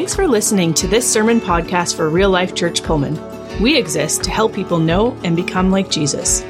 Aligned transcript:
Thanks 0.00 0.14
for 0.14 0.26
listening 0.26 0.72
to 0.74 0.88
this 0.88 1.12
sermon 1.12 1.42
podcast 1.42 1.94
for 1.94 2.08
Real 2.08 2.30
Life 2.30 2.54
Church 2.54 2.82
Pullman. 2.82 3.20
We 3.60 3.76
exist 3.76 4.24
to 4.24 4.30
help 4.30 4.54
people 4.54 4.78
know 4.78 5.14
and 5.24 5.36
become 5.36 5.70
like 5.70 5.90
Jesus. 5.90 6.40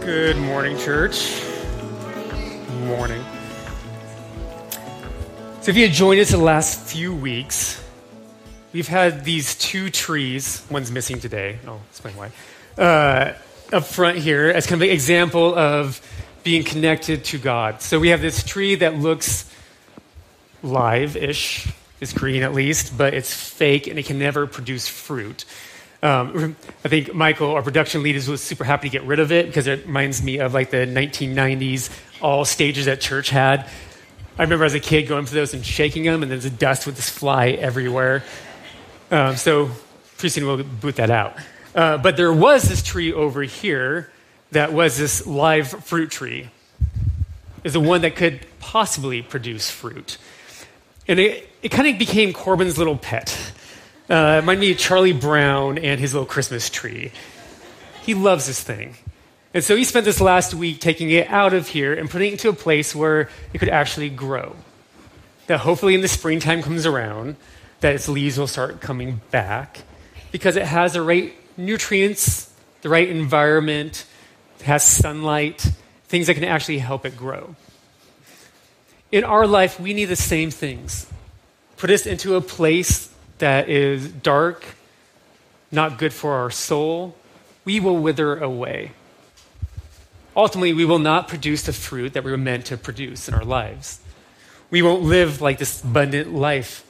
Good 0.00 0.38
morning, 0.38 0.78
church. 0.78 1.42
Morning. 2.80 3.22
So, 5.60 5.70
if 5.70 5.76
you 5.76 5.86
had 5.86 5.92
joined 5.92 6.18
us 6.18 6.30
the 6.30 6.38
last 6.38 6.80
few 6.88 7.14
weeks, 7.14 7.78
we've 8.72 8.88
had 8.88 9.22
these 9.26 9.54
two 9.54 9.90
trees. 9.90 10.64
One's 10.70 10.90
missing 10.90 11.20
today. 11.20 11.58
I'll 11.66 11.82
explain 11.90 12.14
why. 12.16 12.30
Uh, 12.82 13.34
up 13.70 13.84
front 13.84 14.16
here 14.16 14.48
as 14.48 14.66
kind 14.66 14.80
of 14.80 14.88
an 14.88 14.94
example 14.94 15.54
of 15.54 16.00
being 16.42 16.64
connected 16.64 17.24
to 17.24 17.38
God. 17.38 17.82
So, 17.82 18.00
we 18.00 18.08
have 18.08 18.22
this 18.22 18.42
tree 18.42 18.76
that 18.76 18.96
looks 18.96 19.44
live 20.62 21.16
ish. 21.16 21.68
It's 22.00 22.12
green 22.12 22.42
at 22.42 22.54
least, 22.54 22.96
but 22.96 23.14
it's 23.14 23.32
fake 23.32 23.86
and 23.86 23.98
it 23.98 24.06
can 24.06 24.18
never 24.18 24.46
produce 24.46 24.86
fruit. 24.86 25.44
Um, 26.00 26.54
I 26.84 26.88
think 26.88 27.12
Michael, 27.12 27.52
our 27.52 27.62
production 27.62 28.04
lead, 28.04 28.14
was 28.28 28.40
super 28.40 28.62
happy 28.62 28.88
to 28.88 28.92
get 28.92 29.02
rid 29.02 29.18
of 29.18 29.32
it 29.32 29.46
because 29.46 29.66
it 29.66 29.86
reminds 29.86 30.22
me 30.22 30.38
of 30.38 30.54
like 30.54 30.70
the 30.70 30.78
1990s 30.78 31.90
all 32.20 32.44
stages 32.44 32.84
that 32.84 33.00
church 33.00 33.30
had. 33.30 33.68
I 34.38 34.42
remember 34.42 34.64
as 34.64 34.74
a 34.74 34.80
kid 34.80 35.08
going 35.08 35.26
for 35.26 35.34
those 35.34 35.54
and 35.54 35.66
shaking 35.66 36.04
them, 36.04 36.22
and 36.22 36.30
there's 36.30 36.44
a 36.44 36.50
dust 36.50 36.86
with 36.86 36.94
this 36.94 37.08
fly 37.08 37.48
everywhere. 37.48 38.22
Um, 39.10 39.34
so 39.34 39.70
pretty 40.16 40.28
soon 40.28 40.46
we'll 40.46 40.62
boot 40.62 40.96
that 40.96 41.10
out. 41.10 41.36
Uh, 41.74 41.98
but 41.98 42.16
there 42.16 42.32
was 42.32 42.62
this 42.62 42.82
tree 42.82 43.12
over 43.12 43.42
here 43.42 44.12
that 44.52 44.72
was 44.72 44.96
this 44.96 45.26
live 45.26 45.68
fruit 45.84 46.10
tree. 46.10 46.48
Is 47.64 47.72
the 47.72 47.80
one 47.80 48.02
that 48.02 48.14
could 48.14 48.46
possibly 48.60 49.20
produce 49.20 49.68
fruit. 49.70 50.18
And 51.08 51.18
it, 51.18 51.48
it 51.62 51.70
kind 51.70 51.88
of 51.88 51.98
became 51.98 52.32
Corbin's 52.32 52.76
little 52.76 52.96
pet. 52.96 53.36
Uh, 54.10 54.14
it 54.14 54.40
reminded 54.40 54.60
me 54.60 54.72
of 54.72 54.78
Charlie 54.78 55.12
Brown 55.12 55.78
and 55.78 55.98
his 55.98 56.14
little 56.14 56.26
Christmas 56.26 56.70
tree. 56.70 57.12
He 58.02 58.14
loves 58.14 58.46
this 58.46 58.62
thing. 58.62 58.96
And 59.54 59.64
so 59.64 59.74
he 59.74 59.84
spent 59.84 60.04
this 60.04 60.20
last 60.20 60.54
week 60.54 60.80
taking 60.80 61.10
it 61.10 61.28
out 61.28 61.54
of 61.54 61.68
here 61.68 61.94
and 61.94 62.08
putting 62.08 62.28
it 62.28 62.32
into 62.32 62.50
a 62.50 62.52
place 62.52 62.94
where 62.94 63.30
it 63.52 63.58
could 63.58 63.70
actually 63.70 64.10
grow. 64.10 64.54
That 65.46 65.60
hopefully 65.60 65.94
in 65.94 66.02
the 66.02 66.08
springtime 66.08 66.62
comes 66.62 66.84
around, 66.84 67.36
that 67.80 67.94
its 67.94 68.08
leaves 68.08 68.38
will 68.38 68.46
start 68.46 68.80
coming 68.80 69.22
back 69.30 69.80
because 70.30 70.56
it 70.56 70.66
has 70.66 70.92
the 70.92 71.02
right 71.02 71.34
nutrients, 71.56 72.52
the 72.82 72.88
right 72.88 73.08
environment, 73.08 74.04
it 74.60 74.66
has 74.66 74.84
sunlight, 74.84 75.70
things 76.04 76.26
that 76.26 76.34
can 76.34 76.44
actually 76.44 76.78
help 76.78 77.06
it 77.06 77.16
grow. 77.16 77.56
In 79.10 79.24
our 79.24 79.46
life, 79.46 79.80
we 79.80 79.94
need 79.94 80.06
the 80.06 80.16
same 80.16 80.50
things. 80.50 81.06
Put 81.76 81.90
us 81.90 82.06
into 82.06 82.34
a 82.34 82.40
place 82.40 83.12
that 83.38 83.68
is 83.68 84.08
dark, 84.08 84.64
not 85.70 85.98
good 85.98 86.12
for 86.12 86.34
our 86.34 86.50
soul, 86.50 87.14
we 87.64 87.80
will 87.80 87.96
wither 87.96 88.38
away. 88.38 88.92
Ultimately, 90.36 90.72
we 90.72 90.84
will 90.84 90.98
not 90.98 91.28
produce 91.28 91.62
the 91.62 91.72
fruit 91.72 92.12
that 92.12 92.24
we 92.24 92.30
were 92.30 92.36
meant 92.36 92.66
to 92.66 92.76
produce 92.76 93.28
in 93.28 93.34
our 93.34 93.44
lives. 93.44 94.00
We 94.70 94.82
won't 94.82 95.02
live 95.02 95.40
like 95.40 95.58
this 95.58 95.82
abundant 95.82 96.34
life 96.34 96.84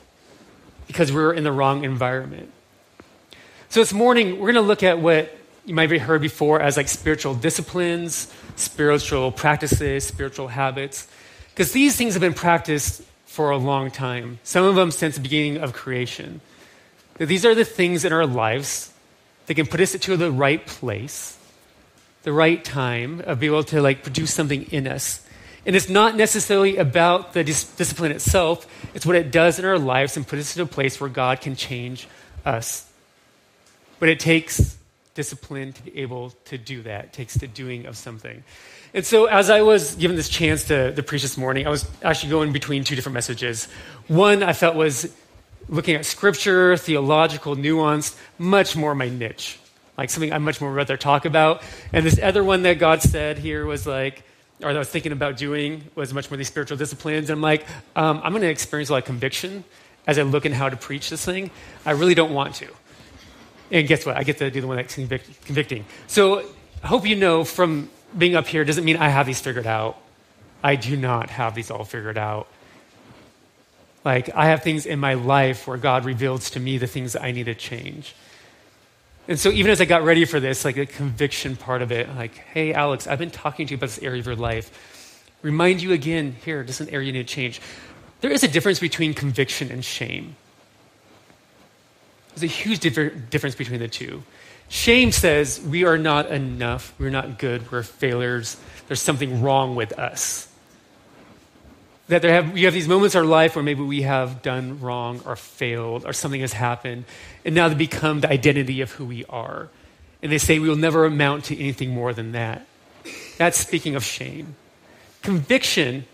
because 0.87 1.13
we're 1.13 1.33
in 1.33 1.45
the 1.45 1.53
wrong 1.53 1.85
environment. 1.85 2.51
So 3.69 3.81
this 3.81 3.93
morning, 3.93 4.33
we're 4.33 4.53
going 4.53 4.55
to 4.55 4.61
look 4.63 4.83
at 4.83 4.99
what 4.99 5.37
you 5.65 5.75
might 5.75 5.91
have 5.91 6.01
heard 6.01 6.23
before 6.23 6.61
as 6.61 6.77
like 6.77 6.89
spiritual 6.89 7.35
disciplines, 7.35 8.33
spiritual 8.57 9.31
practices, 9.31 10.07
spiritual 10.07 10.49
habits. 10.49 11.07
Because 11.59 11.73
these 11.73 11.97
things 11.97 12.15
have 12.15 12.21
been 12.21 12.35
practiced 12.35 13.03
for 13.27 13.51
a 13.51 13.57
long 13.57 13.91
time, 13.91 14.39
some 14.45 14.65
of 14.65 14.77
them 14.77 14.93
since 14.93 15.17
the 15.17 15.21
beginning 15.21 15.57
of 15.57 15.73
creation. 15.73 16.41
These 17.17 17.45
are 17.45 17.53
the 17.53 17.65
things 17.65 18.05
in 18.05 18.13
our 18.13 18.27
lives 18.27 18.93
that 19.47 19.55
can 19.55 19.67
put 19.67 19.81
us 19.81 19.93
into 19.93 20.17
the 20.17 20.31
right 20.31 20.65
place, 20.65 21.37
the 22.23 22.33
right 22.33 22.65
time 22.65 23.25
of 23.27 23.41
being 23.41 23.51
able 23.53 23.65
to 23.65 23.83
like 23.83 24.05
produce 24.05 24.33
something 24.33 24.71
in 24.71 24.87
us. 24.87 25.27
And 25.67 25.75
it's 25.75 25.89
not 25.89 26.15
necessarily 26.15 26.77
about 26.77 27.33
the 27.33 27.43
dis- 27.43 27.65
discipline 27.65 28.13
itself, 28.13 28.65
it's 28.95 29.05
what 29.05 29.17
it 29.17 29.33
does 29.33 29.59
in 29.59 29.65
our 29.65 29.81
lives 29.81 30.17
and 30.17 30.25
puts 30.25 30.43
us 30.43 30.57
into 30.57 30.71
a 30.71 30.73
place 30.73 31.01
where 31.01 31.11
God 31.11 31.41
can 31.41 31.57
change 31.57 32.07
us. 32.47 32.89
But 33.99 34.11
it 34.11 34.21
takes 34.21 34.79
discipline 35.15 35.73
to 35.73 35.83
be 35.83 35.99
able 35.99 36.31
to 36.45 36.57
do 36.57 36.83
that. 36.83 37.07
It 37.07 37.13
takes 37.15 37.35
the 37.35 37.49
doing 37.49 37.87
of 37.87 37.97
something. 37.97 38.45
And 38.95 39.05
so, 39.05 39.27
as 39.27 39.51
I 39.51 39.63
was 39.63 39.97
given 39.97 40.17
this 40.17 40.29
chance 40.29 40.65
to, 40.65 40.95
to 40.95 41.03
preach 41.03 41.23
this 41.23 41.37
morning, 41.37 41.67
I 41.67 41.71
was 41.71 41.89
actually 42.03 42.31
going 42.31 42.53
between 42.53 42.85
two 42.85 42.97
different 42.97 43.15
messages. 43.15 43.67
One 44.07 44.43
I 44.43 44.55
felt 44.55 44.77
was 44.77 45.15
looking 45.69 45.95
at 45.95 46.07
scripture, 46.07 46.77
theological 46.77 47.55
nuance, 47.55 48.17
much 48.39 48.77
more 48.77 48.95
my 48.95 49.09
niche, 49.09 49.59
like 49.99 50.09
something 50.09 50.33
I 50.33 50.39
much 50.39 50.61
more 50.61 50.73
rather 50.73 50.97
talk 50.97 51.27
about. 51.27 51.63
And 51.93 52.07
this 52.07 52.19
other 52.23 52.43
one 52.43 52.63
that 52.63 52.79
God 52.79 53.03
said 53.03 53.39
here 53.39 53.67
was 53.67 53.87
like, 53.87 54.23
or 54.63 54.73
that 54.73 54.77
I 54.77 54.79
was 54.79 54.89
thinking 54.89 55.13
about 55.13 55.37
doing 55.37 55.85
was 55.95 56.15
much 56.15 56.31
more 56.31 56.37
these 56.37 56.49
spiritual 56.49 56.77
disciplines. 56.77 57.31
And 57.31 57.37
I'm 57.37 57.43
like, 57.43 57.67
um, 57.95 58.21
I'm 58.25 58.33
going 58.33 58.43
to 58.43 58.49
experience 58.49 58.89
a 58.89 58.93
lot 58.93 58.99
of 58.99 59.05
conviction 59.05 59.65
as 60.07 60.19
I 60.19 60.23
look 60.23 60.47
in 60.47 60.53
how 60.53 60.69
to 60.69 60.77
preach 60.77 61.11
this 61.11 61.25
thing. 61.25 61.51
I 61.85 61.93
really 61.93 62.15
don't 62.15 62.33
want 62.33 62.55
to. 62.57 62.69
And 63.71 63.87
guess 63.87 64.07
what? 64.07 64.17
I 64.17 64.25
get 64.25 64.39
to 64.39 64.51
do 64.51 64.63
the 64.63 64.67
one 64.67 64.79
that's 64.79 64.95
convict- 64.95 65.45
convicting. 65.45 65.85
So 66.07 66.41
I 66.83 66.87
hope 66.87 67.07
you 67.07 67.15
know 67.15 67.45
from 67.45 67.91
being 68.17 68.35
up 68.35 68.47
here 68.47 68.65
doesn't 68.65 68.85
mean 68.85 68.97
I 68.97 69.09
have 69.09 69.27
these 69.27 69.41
figured 69.41 69.67
out. 69.67 69.99
I 70.63 70.77
do 70.77 70.97
not 70.97 71.31
have 71.31 71.55
these 71.55 71.71
all 71.71 71.85
figured 71.85 72.19
out. 72.19 72.49
Like, 74.05 74.35
I 74.35 74.47
have 74.47 74.63
things 74.63 74.87
in 74.87 74.99
my 74.99 75.15
life 75.15 75.67
where 75.67 75.77
God 75.77 76.05
reveals 76.05 76.51
to 76.51 76.61
me 76.61 76.79
the 76.79 76.87
things 76.87 77.13
that 77.13 77.23
I 77.23 77.33
need 77.33 77.45
to 77.45 77.55
change. 77.55 78.15
And 79.27 79.39
so, 79.39 79.51
even 79.51 79.71
as 79.71 79.81
I 79.81 79.85
got 79.85 80.03
ready 80.03 80.25
for 80.25 80.41
this, 80.41 80.65
like 80.65 80.77
the 80.77 80.87
conviction 80.87 81.57
part 81.57 81.83
of 81.83 81.93
it, 81.93 82.09
like, 82.17 82.35
hey, 82.35 82.73
Alex, 82.73 83.07
I've 83.07 83.19
been 83.19 83.31
talking 83.31 83.67
to 83.67 83.73
you 83.73 83.77
about 83.77 83.91
this 83.91 84.03
area 84.03 84.21
of 84.21 84.27
your 84.27 84.37
life. 84.37 85.25
Remind 85.43 85.83
you 85.83 85.93
again, 85.93 86.37
here, 86.45 86.63
this 86.63 86.81
is 86.81 86.89
an 86.89 86.95
area 86.95 87.09
you 87.09 87.13
need 87.13 87.29
to 87.29 87.35
change. 87.35 87.61
There 88.21 88.31
is 88.31 88.43
a 88.43 88.49
difference 88.49 88.81
between 88.81 89.15
conviction 89.15 89.71
and 89.71 89.85
shame. 89.85 90.37
There's 92.31 92.45
a 92.45 92.47
huge 92.47 92.81
difference 92.81 93.55
between 93.55 93.81
the 93.81 93.89
two. 93.89 94.23
Shame 94.69 95.13
says 95.13 95.61
we 95.61 95.85
are 95.85 95.99
not 95.99 96.31
enough, 96.31 96.95
we're 96.99 97.11
not 97.11 97.39
good, 97.39 97.71
we're 97.73 97.83
failures, 97.83 98.57
there's 98.87 99.01
something 99.01 99.43
wrong 99.43 99.75
with 99.75 99.99
us. 99.99 100.49
That 102.09 102.23
there 102.23 102.33
have, 102.33 102.57
you 102.57 102.67
have 102.67 102.75
these 102.75 102.89
moments 102.89 103.15
in 103.15 103.21
our 103.21 103.27
life 103.27 103.55
where 103.55 103.63
maybe 103.63 103.83
we 103.83 104.03
have 104.03 104.41
done 104.43 104.81
wrong 104.81 105.21
or 105.27 105.37
failed 105.37 106.07
or 106.07 106.13
something 106.13 106.41
has 106.41 106.53
happened, 106.53 107.05
and 107.45 107.55
now 107.55 107.69
they 107.69 107.75
become 107.75 108.21
the 108.21 108.31
identity 108.31 108.81
of 108.81 108.93
who 108.93 109.05
we 109.05 109.25
are. 109.27 109.69
And 110.23 110.33
they 110.33 110.39
say 110.39 110.59
we 110.59 110.69
will 110.69 110.77
never 110.77 111.05
amount 111.05 111.45
to 111.47 111.59
anything 111.59 111.91
more 111.91 112.13
than 112.13 112.33
that. 112.33 112.67
That's 113.37 113.59
speaking 113.59 113.95
of 113.95 114.05
shame. 114.05 114.57
Conviction 115.23 116.07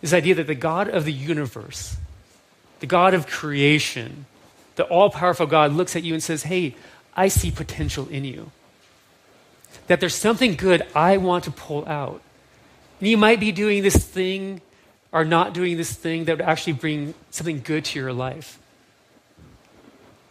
is 0.00 0.10
the 0.10 0.16
idea 0.16 0.34
that 0.36 0.46
the 0.46 0.54
God 0.54 0.88
of 0.88 1.04
the 1.04 1.12
universe, 1.12 1.96
the 2.80 2.86
God 2.86 3.14
of 3.14 3.26
creation, 3.26 4.26
the 4.76 4.84
all 4.84 5.10
powerful 5.10 5.46
God 5.46 5.72
looks 5.72 5.96
at 5.96 6.02
you 6.02 6.14
and 6.14 6.22
says, 6.22 6.44
Hey, 6.44 6.74
I 7.14 7.28
see 7.28 7.50
potential 7.50 8.08
in 8.08 8.24
you. 8.24 8.50
That 9.86 10.00
there's 10.00 10.14
something 10.14 10.54
good 10.54 10.86
I 10.94 11.16
want 11.16 11.44
to 11.44 11.50
pull 11.50 11.86
out. 11.86 12.20
And 13.00 13.08
you 13.08 13.16
might 13.16 13.40
be 13.40 13.52
doing 13.52 13.82
this 13.82 13.96
thing 13.96 14.60
or 15.12 15.24
not 15.24 15.52
doing 15.52 15.76
this 15.76 15.92
thing 15.92 16.24
that 16.24 16.38
would 16.38 16.46
actually 16.46 16.74
bring 16.74 17.14
something 17.30 17.60
good 17.60 17.84
to 17.86 17.98
your 17.98 18.12
life. 18.12 18.58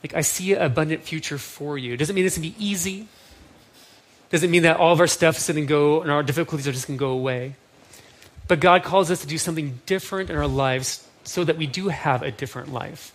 Like, 0.03 0.15
I 0.15 0.21
see 0.21 0.53
an 0.53 0.61
abundant 0.63 1.03
future 1.03 1.37
for 1.37 1.77
you. 1.77 1.95
Doesn't 1.95 2.15
mean 2.15 2.25
it's 2.25 2.37
going 2.37 2.51
to 2.51 2.57
be 2.57 2.65
easy. 2.65 3.07
Doesn't 4.31 4.49
mean 4.49 4.63
that 4.63 4.77
all 4.77 4.93
of 4.93 4.99
our 4.99 5.07
stuff 5.07 5.37
is 5.37 5.47
going 5.47 5.57
to 5.65 5.69
go 5.69 6.01
and 6.01 6.09
our 6.09 6.23
difficulties 6.23 6.67
are 6.67 6.71
just 6.71 6.87
going 6.87 6.97
to 6.97 6.99
go 6.99 7.11
away. 7.11 7.55
But 8.47 8.59
God 8.59 8.83
calls 8.83 9.11
us 9.11 9.21
to 9.21 9.27
do 9.27 9.37
something 9.37 9.79
different 9.85 10.29
in 10.29 10.35
our 10.35 10.47
lives 10.47 11.07
so 11.23 11.43
that 11.43 11.57
we 11.57 11.67
do 11.67 11.89
have 11.89 12.23
a 12.23 12.31
different 12.31 12.73
life. 12.73 13.13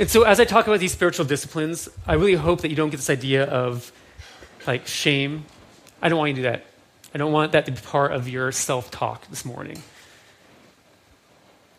And 0.00 0.08
so, 0.08 0.22
as 0.22 0.40
I 0.40 0.46
talk 0.46 0.66
about 0.66 0.80
these 0.80 0.92
spiritual 0.92 1.26
disciplines, 1.26 1.86
I 2.06 2.14
really 2.14 2.34
hope 2.34 2.62
that 2.62 2.70
you 2.70 2.74
don't 2.74 2.88
get 2.88 2.96
this 2.96 3.10
idea 3.10 3.44
of 3.44 3.92
like 4.66 4.86
shame. 4.86 5.44
I 6.00 6.08
don't 6.08 6.18
want 6.18 6.30
you 6.30 6.36
to 6.36 6.40
do 6.40 6.50
that. 6.50 6.64
I 7.14 7.18
don't 7.18 7.32
want 7.32 7.52
that 7.52 7.66
to 7.66 7.72
be 7.72 7.80
part 7.82 8.12
of 8.12 8.26
your 8.26 8.50
self 8.50 8.90
talk 8.90 9.28
this 9.28 9.44
morning. 9.44 9.82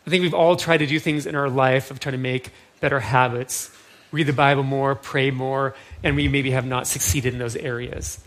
I 0.06 0.10
think 0.10 0.22
we've 0.22 0.34
all 0.34 0.54
tried 0.54 0.76
to 0.78 0.86
do 0.86 1.00
things 1.00 1.26
in 1.26 1.34
our 1.34 1.50
life 1.50 1.90
of 1.90 1.98
trying 1.98 2.12
to 2.12 2.18
make 2.18 2.52
better 2.78 3.00
habits, 3.00 3.76
read 4.12 4.28
the 4.28 4.32
Bible 4.32 4.62
more, 4.62 4.94
pray 4.94 5.32
more, 5.32 5.74
and 6.04 6.14
we 6.14 6.28
maybe 6.28 6.52
have 6.52 6.64
not 6.64 6.86
succeeded 6.86 7.32
in 7.32 7.40
those 7.40 7.56
areas. 7.56 8.22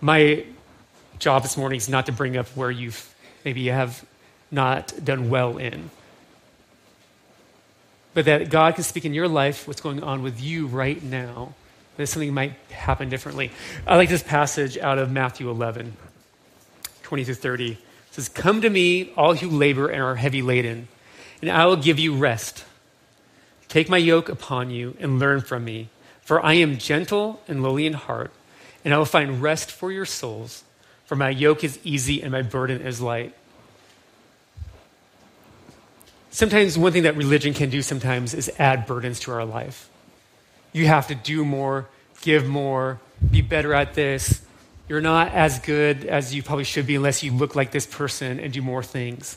My 0.00 0.46
job 1.20 1.44
this 1.44 1.56
morning 1.56 1.76
is 1.76 1.88
not 1.88 2.06
to 2.06 2.12
bring 2.12 2.36
up 2.36 2.48
where 2.56 2.72
you've 2.72 3.14
maybe 3.44 3.60
you 3.60 3.70
have 3.70 4.04
not 4.50 4.92
done 5.04 5.30
well 5.30 5.58
in 5.58 5.90
but 8.18 8.24
that 8.24 8.50
God 8.50 8.74
can 8.74 8.82
speak 8.82 9.04
in 9.04 9.14
your 9.14 9.28
life 9.28 9.68
what's 9.68 9.80
going 9.80 10.02
on 10.02 10.24
with 10.24 10.40
you 10.40 10.66
right 10.66 11.00
now. 11.00 11.54
That 11.96 12.08
something 12.08 12.34
might 12.34 12.54
happen 12.68 13.08
differently. 13.10 13.52
I 13.86 13.94
like 13.94 14.08
this 14.08 14.24
passage 14.24 14.76
out 14.76 14.98
of 14.98 15.08
Matthew 15.08 15.48
11, 15.48 15.96
20 17.04 17.24
through 17.24 17.34
30. 17.34 17.70
It 17.70 17.78
says, 18.10 18.28
Come 18.28 18.60
to 18.62 18.70
me, 18.70 19.12
all 19.16 19.36
who 19.36 19.48
labor 19.48 19.88
and 19.88 20.02
are 20.02 20.16
heavy 20.16 20.42
laden, 20.42 20.88
and 21.40 21.48
I 21.48 21.66
will 21.66 21.76
give 21.76 22.00
you 22.00 22.16
rest. 22.16 22.64
Take 23.68 23.88
my 23.88 23.98
yoke 23.98 24.28
upon 24.28 24.72
you 24.72 24.96
and 24.98 25.20
learn 25.20 25.40
from 25.40 25.64
me, 25.64 25.88
for 26.20 26.44
I 26.44 26.54
am 26.54 26.78
gentle 26.78 27.40
and 27.46 27.62
lowly 27.62 27.86
in 27.86 27.92
heart, 27.92 28.32
and 28.84 28.92
I 28.92 28.98
will 28.98 29.04
find 29.04 29.40
rest 29.40 29.70
for 29.70 29.92
your 29.92 30.06
souls. 30.06 30.64
For 31.04 31.14
my 31.14 31.30
yoke 31.30 31.62
is 31.62 31.78
easy 31.84 32.20
and 32.20 32.32
my 32.32 32.42
burden 32.42 32.80
is 32.80 33.00
light. 33.00 33.32
Sometimes, 36.38 36.78
one 36.78 36.92
thing 36.92 37.02
that 37.02 37.16
religion 37.16 37.52
can 37.52 37.68
do 37.68 37.82
sometimes 37.82 38.32
is 38.32 38.48
add 38.60 38.86
burdens 38.86 39.18
to 39.18 39.32
our 39.32 39.44
life. 39.44 39.90
You 40.72 40.86
have 40.86 41.08
to 41.08 41.16
do 41.16 41.44
more, 41.44 41.88
give 42.20 42.46
more, 42.46 43.00
be 43.28 43.40
better 43.40 43.74
at 43.74 43.94
this. 43.94 44.40
You're 44.86 45.00
not 45.00 45.32
as 45.32 45.58
good 45.58 46.04
as 46.04 46.32
you 46.32 46.44
probably 46.44 46.62
should 46.62 46.86
be 46.86 46.94
unless 46.94 47.24
you 47.24 47.32
look 47.32 47.56
like 47.56 47.72
this 47.72 47.86
person 47.86 48.38
and 48.38 48.52
do 48.52 48.62
more 48.62 48.84
things. 48.84 49.36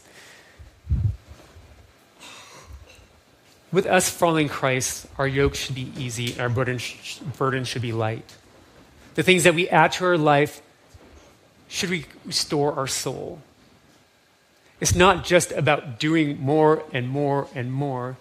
With 3.71 3.88
us 3.88 4.07
following 4.07 4.47
Christ, 4.47 5.07
our 5.18 5.27
yoke 5.27 5.56
should 5.56 5.74
be 5.74 5.92
easy 5.97 6.33
and 6.33 6.42
our 6.42 6.50
burden, 6.50 6.77
burden 7.36 7.63
should 7.63 7.81
be 7.81 7.94
light. 7.94 8.36
The 9.15 9.24
things 9.24 9.45
that 9.45 9.56
we 9.56 9.68
add 9.69 9.94
to 9.94 10.06
our 10.06 10.19
life 10.19 10.62
should 11.68 12.06
restore 12.27 12.74
our 12.74 12.86
soul. 12.86 13.42
It's 14.81 14.95
not 14.95 15.24
just 15.24 15.51
about 15.51 16.00
doing 16.00 16.42
more 16.42 16.83
and 16.92 17.07
more 17.07 17.48
and 17.54 17.72
more. 17.72 18.18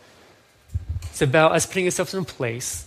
It's 1.05 1.23
about 1.23 1.53
us 1.53 1.65
putting 1.65 1.87
ourselves 1.87 2.13
in 2.13 2.21
a 2.21 2.25
place 2.25 2.87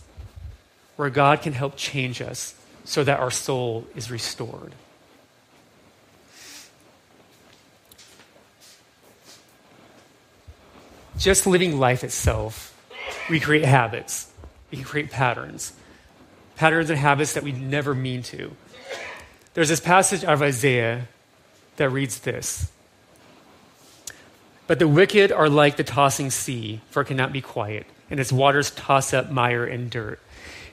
where 0.96 1.10
God 1.10 1.42
can 1.42 1.54
help 1.54 1.76
change 1.76 2.22
us 2.22 2.54
so 2.86 3.04
that 3.04 3.20
our 3.20 3.32
soul 3.32 3.88
is 3.96 4.12
restored. 4.12 4.74
Just 11.18 11.48
living 11.48 11.80
life 11.80 12.04
itself, 12.04 12.78
we 13.28 13.40
create 13.40 13.66
habits, 13.66 14.32
we 14.70 14.78
can 14.78 14.86
create 14.86 15.10
patterns. 15.10 15.74
Patterns 16.58 16.92
and 16.92 17.00
habits 17.00 17.34
that 17.34 17.42
we 17.42 17.52
never 17.52 17.96
mean 17.96 18.22
to. 18.22 18.56
There's 19.56 19.70
this 19.70 19.80
passage 19.80 20.24
out 20.24 20.34
of 20.34 20.42
Isaiah 20.44 21.08
that 21.78 21.90
reads 21.90 22.20
this 22.20 22.72
But 24.66 24.80
the 24.80 24.88
wicked 24.88 25.32
are 25.32 25.50
like 25.50 25.78
the 25.78 25.84
tossing 25.84 26.30
sea, 26.32 26.82
for 26.90 27.02
it 27.02 27.06
cannot 27.06 27.34
be 27.34 27.42
quiet, 27.42 27.86
and 28.10 28.20
its 28.20 28.32
waters 28.32 28.72
toss 28.72 29.14
up 29.14 29.30
mire 29.30 29.66
and 29.66 29.90
dirt. 29.90 30.20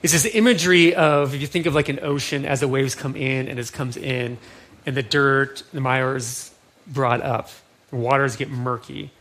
It's 0.01 0.13
this 0.13 0.25
imagery 0.33 0.95
of, 0.95 1.35
if 1.35 1.41
you 1.41 1.47
think 1.47 1.65
of 1.65 1.75
like 1.75 1.89
an 1.89 1.99
ocean 2.01 2.45
as 2.45 2.61
the 2.61 2.67
waves 2.67 2.95
come 2.95 3.15
in 3.15 3.47
and 3.47 3.59
it 3.59 3.71
comes 3.71 3.97
in, 3.97 4.37
and 4.85 4.97
the 4.97 5.03
dirt, 5.03 5.63
the 5.73 5.81
mire 5.81 6.15
is 6.15 6.51
brought 6.87 7.21
up, 7.21 7.49
the 7.89 7.97
waters 7.97 8.35
get 8.35 8.49
murky. 8.49 9.11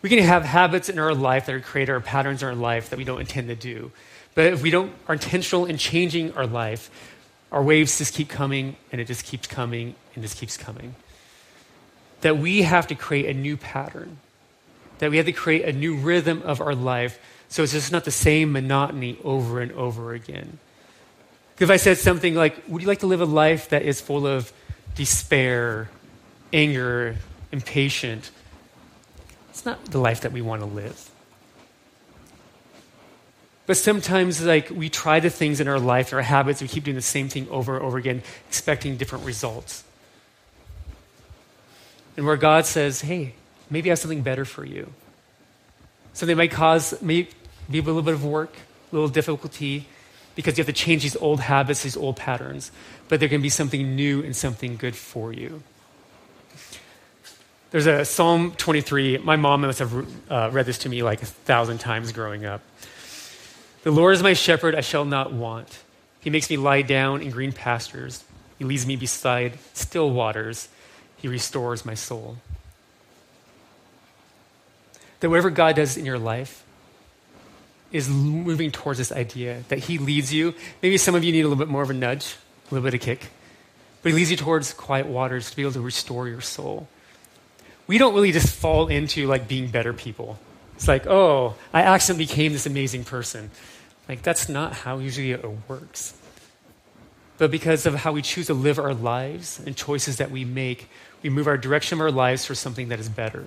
We 0.00 0.08
can 0.08 0.18
have 0.20 0.44
habits 0.44 0.88
in 0.88 0.98
our 0.98 1.14
life 1.14 1.46
that 1.46 1.54
are 1.54 1.60
create 1.60 1.90
our 1.90 2.00
patterns 2.00 2.42
in 2.42 2.48
our 2.48 2.54
life 2.54 2.90
that 2.90 2.96
we 2.96 3.04
don't 3.04 3.20
intend 3.20 3.48
to 3.48 3.54
do. 3.54 3.92
But 4.34 4.46
if 4.46 4.62
we 4.62 4.70
don't 4.70 4.92
are 5.08 5.14
intentional 5.14 5.66
in 5.66 5.76
changing 5.76 6.32
our 6.34 6.46
life, 6.46 6.90
our 7.52 7.62
waves 7.62 7.98
just 7.98 8.14
keep 8.14 8.28
coming 8.28 8.76
and 8.90 9.00
it 9.00 9.04
just 9.06 9.24
keeps 9.24 9.46
coming 9.46 9.94
and 10.14 10.22
just 10.22 10.38
keeps 10.38 10.56
coming. 10.56 10.94
That 12.22 12.38
we 12.38 12.62
have 12.62 12.88
to 12.88 12.94
create 12.94 13.26
a 13.26 13.38
new 13.38 13.56
pattern. 13.56 14.18
That 14.98 15.10
we 15.10 15.18
have 15.18 15.26
to 15.26 15.32
create 15.32 15.64
a 15.64 15.72
new 15.72 15.96
rhythm 15.96 16.42
of 16.42 16.60
our 16.60 16.74
life 16.74 17.18
so 17.52 17.62
it's 17.62 17.72
just 17.72 17.92
not 17.92 18.06
the 18.06 18.10
same 18.10 18.50
monotony 18.50 19.18
over 19.22 19.60
and 19.60 19.70
over 19.72 20.14
again. 20.14 20.58
If 21.58 21.68
I 21.68 21.76
said 21.76 21.98
something 21.98 22.34
like, 22.34 22.56
Would 22.66 22.80
you 22.80 22.88
like 22.88 23.00
to 23.00 23.06
live 23.06 23.20
a 23.20 23.26
life 23.26 23.68
that 23.68 23.82
is 23.82 24.00
full 24.00 24.26
of 24.26 24.50
despair, 24.94 25.90
anger, 26.50 27.16
impatient? 27.52 28.30
It's 29.50 29.66
not 29.66 29.84
the 29.84 29.98
life 29.98 30.22
that 30.22 30.32
we 30.32 30.40
want 30.40 30.62
to 30.62 30.66
live. 30.66 31.10
But 33.66 33.76
sometimes, 33.76 34.42
like, 34.42 34.70
we 34.70 34.88
try 34.88 35.20
the 35.20 35.28
things 35.28 35.60
in 35.60 35.68
our 35.68 35.78
life, 35.78 36.10
our 36.14 36.22
habits, 36.22 36.62
we 36.62 36.68
keep 36.68 36.84
doing 36.84 36.94
the 36.94 37.02
same 37.02 37.28
thing 37.28 37.46
over 37.50 37.76
and 37.76 37.84
over 37.84 37.98
again, 37.98 38.22
expecting 38.48 38.96
different 38.96 39.26
results. 39.26 39.84
And 42.16 42.26
where 42.26 42.36
God 42.36 42.66
says, 42.66 43.00
hey, 43.00 43.34
maybe 43.70 43.90
I 43.90 43.92
have 43.92 43.98
something 43.98 44.22
better 44.22 44.44
for 44.44 44.64
you. 44.64 44.92
Something 46.12 46.36
might 46.36 46.50
cause, 46.50 47.00
maybe, 47.00 47.30
be 47.70 47.78
a 47.78 47.82
little 47.82 48.02
bit 48.02 48.14
of 48.14 48.24
work, 48.24 48.54
a 48.90 48.94
little 48.94 49.08
difficulty, 49.08 49.86
because 50.34 50.56
you 50.56 50.64
have 50.64 50.74
to 50.74 50.78
change 50.78 51.02
these 51.02 51.16
old 51.16 51.40
habits, 51.40 51.82
these 51.82 51.96
old 51.96 52.16
patterns. 52.16 52.70
But 53.08 53.20
there 53.20 53.28
can 53.28 53.42
be 53.42 53.48
something 53.48 53.96
new 53.96 54.22
and 54.22 54.36
something 54.36 54.76
good 54.76 54.96
for 54.96 55.32
you. 55.32 55.62
There's 57.70 57.86
a 57.86 58.04
Psalm 58.04 58.52
23. 58.52 59.18
My 59.18 59.36
mom 59.36 59.62
must 59.62 59.78
have 59.78 60.06
uh, 60.30 60.50
read 60.52 60.66
this 60.66 60.78
to 60.78 60.90
me 60.90 61.02
like 61.02 61.22
a 61.22 61.26
thousand 61.26 61.78
times 61.78 62.12
growing 62.12 62.44
up. 62.44 62.60
The 63.82 63.90
Lord 63.90 64.14
is 64.14 64.22
my 64.22 64.34
shepherd, 64.34 64.74
I 64.74 64.82
shall 64.82 65.06
not 65.06 65.32
want. 65.32 65.82
He 66.20 66.30
makes 66.30 66.50
me 66.50 66.58
lie 66.58 66.82
down 66.82 67.22
in 67.22 67.30
green 67.30 67.50
pastures. 67.50 68.22
He 68.58 68.64
leads 68.64 68.86
me 68.86 68.96
beside 68.96 69.58
still 69.72 70.10
waters. 70.10 70.68
He 71.22 71.28
restores 71.28 71.86
my 71.86 71.94
soul. 71.94 72.36
That 75.20 75.30
whatever 75.30 75.50
God 75.50 75.76
does 75.76 75.96
in 75.96 76.04
your 76.04 76.18
life, 76.18 76.62
is 77.92 78.08
moving 78.08 78.70
towards 78.70 78.98
this 78.98 79.12
idea 79.12 79.62
that 79.68 79.78
he 79.78 79.98
leads 79.98 80.32
you. 80.32 80.54
Maybe 80.82 80.96
some 80.96 81.14
of 81.14 81.22
you 81.22 81.30
need 81.30 81.42
a 81.42 81.48
little 81.48 81.62
bit 81.62 81.70
more 81.70 81.82
of 81.82 81.90
a 81.90 81.94
nudge, 81.94 82.36
a 82.70 82.74
little 82.74 82.84
bit 82.84 82.94
of 82.94 83.02
a 83.02 83.04
kick, 83.04 83.30
but 84.02 84.10
he 84.10 84.16
leads 84.16 84.30
you 84.30 84.36
towards 84.36 84.72
quiet 84.72 85.06
waters 85.06 85.50
to 85.50 85.56
be 85.56 85.62
able 85.62 85.72
to 85.72 85.80
restore 85.80 86.26
your 86.26 86.40
soul. 86.40 86.88
We 87.86 87.98
don't 87.98 88.14
really 88.14 88.32
just 88.32 88.48
fall 88.48 88.88
into 88.88 89.26
like 89.26 89.46
being 89.46 89.68
better 89.68 89.92
people. 89.92 90.38
It's 90.74 90.88
like, 90.88 91.06
oh, 91.06 91.54
I 91.72 91.82
accidentally 91.82 92.26
became 92.26 92.52
this 92.52 92.66
amazing 92.66 93.04
person. 93.04 93.50
Like, 94.08 94.22
that's 94.22 94.48
not 94.48 94.72
how 94.72 94.98
usually 94.98 95.30
it 95.30 95.44
works. 95.68 96.18
But 97.38 97.50
because 97.50 97.86
of 97.86 97.94
how 97.94 98.12
we 98.12 98.22
choose 98.22 98.46
to 98.46 98.54
live 98.54 98.78
our 98.78 98.94
lives 98.94 99.60
and 99.64 99.76
choices 99.76 100.16
that 100.16 100.30
we 100.30 100.44
make, 100.44 100.88
we 101.22 101.30
move 101.30 101.46
our 101.46 101.56
direction 101.56 101.98
of 101.98 102.00
our 102.00 102.10
lives 102.10 102.44
for 102.44 102.54
something 102.54 102.88
that 102.88 103.00
is 103.00 103.08
better. 103.08 103.46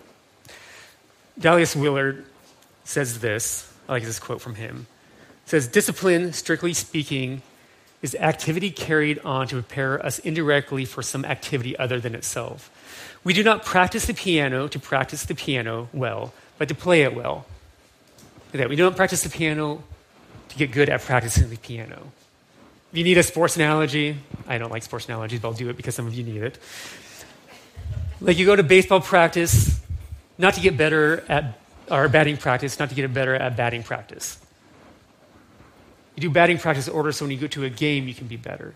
Dallas 1.38 1.76
Willard 1.76 2.26
says 2.84 3.20
this 3.20 3.72
I 3.88 3.94
like 3.94 4.04
this 4.04 4.20
quote 4.20 4.42
from 4.42 4.56
him. 4.56 4.88
It 5.46 5.50
says, 5.50 5.68
Discipline, 5.68 6.34
strictly 6.34 6.74
speaking, 6.74 7.42
is 8.02 8.16
activity 8.16 8.72
carried 8.72 9.20
on 9.20 9.48
to 9.48 9.56
prepare 9.56 10.04
us 10.04 10.20
indirectly 10.20 10.86
for 10.86 11.02
some 11.02 11.26
activity 11.26 11.78
other 11.78 12.00
than 12.00 12.16
itself. 12.16 12.72
We 13.24 13.34
do 13.34 13.44
not 13.44 13.66
practice 13.66 14.06
the 14.06 14.14
piano 14.14 14.68
to 14.68 14.80
practice 14.80 15.26
the 15.26 15.36
piano 15.36 15.90
well, 15.94 16.34
but 16.58 16.68
to 16.70 16.76
play 16.76 17.02
it 17.04 17.16
well. 17.16 17.46
That 18.52 18.70
we 18.70 18.76
don't 18.76 18.96
practice 18.96 19.24
the 19.24 19.30
piano 19.30 19.84
to 20.50 20.56
get 20.56 20.72
good 20.72 20.90
at 20.90 21.02
practicing 21.02 21.50
the 21.50 21.58
piano. 21.58 22.12
If 22.92 23.00
you 23.00 23.04
need 23.04 23.18
a 23.18 23.24
sports 23.24 23.56
analogy, 23.58 24.18
I 24.48 24.58
don't 24.58 24.72
like 24.72 24.84
sports 24.84 25.08
analogies, 25.08 25.40
but 25.42 25.50
I'll 25.50 25.54
do 25.54 25.70
it 25.70 25.76
because 25.76 25.96
some 25.96 26.08
of 26.08 26.14
you 26.14 26.24
need 26.24 26.42
it. 26.42 26.58
Like 28.26 28.40
you 28.40 28.46
go 28.48 28.56
to 28.56 28.64
baseball 28.64 29.02
practice, 29.02 29.80
not 30.40 30.56
to 30.56 30.60
get 30.60 30.76
better 30.76 31.24
at 31.30 31.60
our 31.92 32.10
batting 32.10 32.38
practice, 32.38 32.80
not 32.80 32.90
to 32.90 32.96
get 32.96 33.14
better 33.14 33.36
at 33.36 33.56
batting 33.56 33.84
practice. 33.84 34.40
You 36.16 36.22
do 36.22 36.30
batting 36.32 36.58
practice 36.58 36.88
in 36.88 36.94
order 36.96 37.12
so 37.12 37.26
when 37.26 37.32
you 37.32 37.38
go 37.38 37.46
to 37.46 37.66
a 37.66 37.70
game, 37.70 38.08
you 38.08 38.16
can 38.16 38.26
be 38.26 38.36
better. 38.36 38.74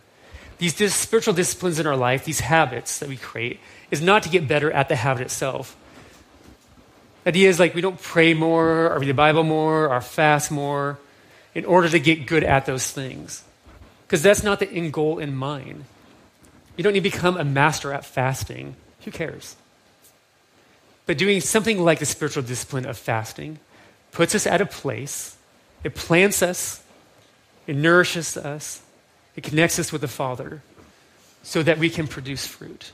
These 0.60 0.76
dis- 0.76 0.94
spiritual 0.94 1.34
disciplines 1.34 1.80
in 1.80 1.88
our 1.88 1.96
life, 1.96 2.26
these 2.26 2.42
habits 2.42 3.00
that 3.00 3.10
we 3.10 3.18
create, 3.18 3.60
is 3.90 4.02
not 4.04 4.22
to 4.24 4.30
get 4.30 4.48
better 4.48 4.72
at 4.72 4.88
the 4.88 4.96
habit 4.96 5.24
itself. 5.24 5.76
The 7.24 7.30
idea 7.30 7.50
is 7.50 7.60
like 7.60 7.74
we 7.74 7.82
don't 7.82 8.00
pray 8.00 8.36
more, 8.36 8.94
or 8.94 9.00
read 9.00 9.10
the 9.10 9.16
Bible 9.16 9.44
more, 9.44 9.88
or 9.88 10.00
fast 10.00 10.52
more, 10.52 11.00
in 11.56 11.66
order 11.66 11.90
to 11.90 12.00
get 12.00 12.28
good 12.28 12.44
at 12.44 12.68
those 12.68 12.92
things. 12.92 13.44
Because 14.06 14.22
that's 14.22 14.44
not 14.44 14.60
the 14.60 14.70
end 14.70 14.94
goal 14.94 15.18
in 15.18 15.34
mind. 15.34 15.86
You 16.78 16.84
don't 16.84 16.94
need 16.94 17.04
to 17.04 17.10
become 17.10 17.36
a 17.36 17.44
master 17.44 17.92
at 17.92 18.06
fasting. 18.06 18.76
Who 19.10 19.18
cares? 19.18 19.56
But 21.08 21.18
doing 21.18 21.42
something 21.42 21.84
like 21.84 21.98
the 21.98 22.06
spiritual 22.06 22.44
discipline 22.44 22.86
of 22.86 22.96
fasting 22.96 23.58
puts 24.12 24.36
us 24.36 24.46
at 24.46 24.62
a 24.62 24.68
place, 24.68 25.36
it 25.84 25.96
plants 25.96 26.44
us, 26.44 26.84
it 27.66 27.76
nourishes 27.76 28.38
us, 28.38 28.84
it 29.36 29.42
connects 29.44 29.80
us 29.80 29.92
with 29.92 30.02
the 30.02 30.08
Father 30.08 30.62
so 31.42 31.64
that 31.64 31.80
we 31.80 31.90
can 31.90 32.06
produce 32.06 32.46
fruit. 32.46 32.92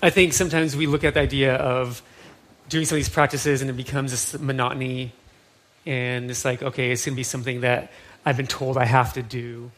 I 0.00 0.10
think 0.10 0.32
sometimes 0.32 0.76
we 0.76 0.86
look 0.86 1.02
at 1.02 1.14
the 1.14 1.20
idea 1.20 1.56
of 1.56 2.02
doing 2.68 2.84
some 2.84 2.94
of 2.94 3.00
these 3.00 3.08
practices 3.08 3.62
and 3.62 3.68
it 3.68 3.76
becomes 3.76 4.12
this 4.12 4.38
monotony 4.38 5.10
and 5.86 6.30
it's 6.30 6.44
like, 6.44 6.62
okay, 6.62 6.92
it's 6.92 7.04
going 7.04 7.14
to 7.14 7.16
be 7.16 7.24
something 7.24 7.62
that 7.62 7.90
I've 8.24 8.36
been 8.36 8.46
told 8.46 8.78
I 8.78 8.84
have 8.84 9.14
to 9.14 9.22
do. 9.24 9.72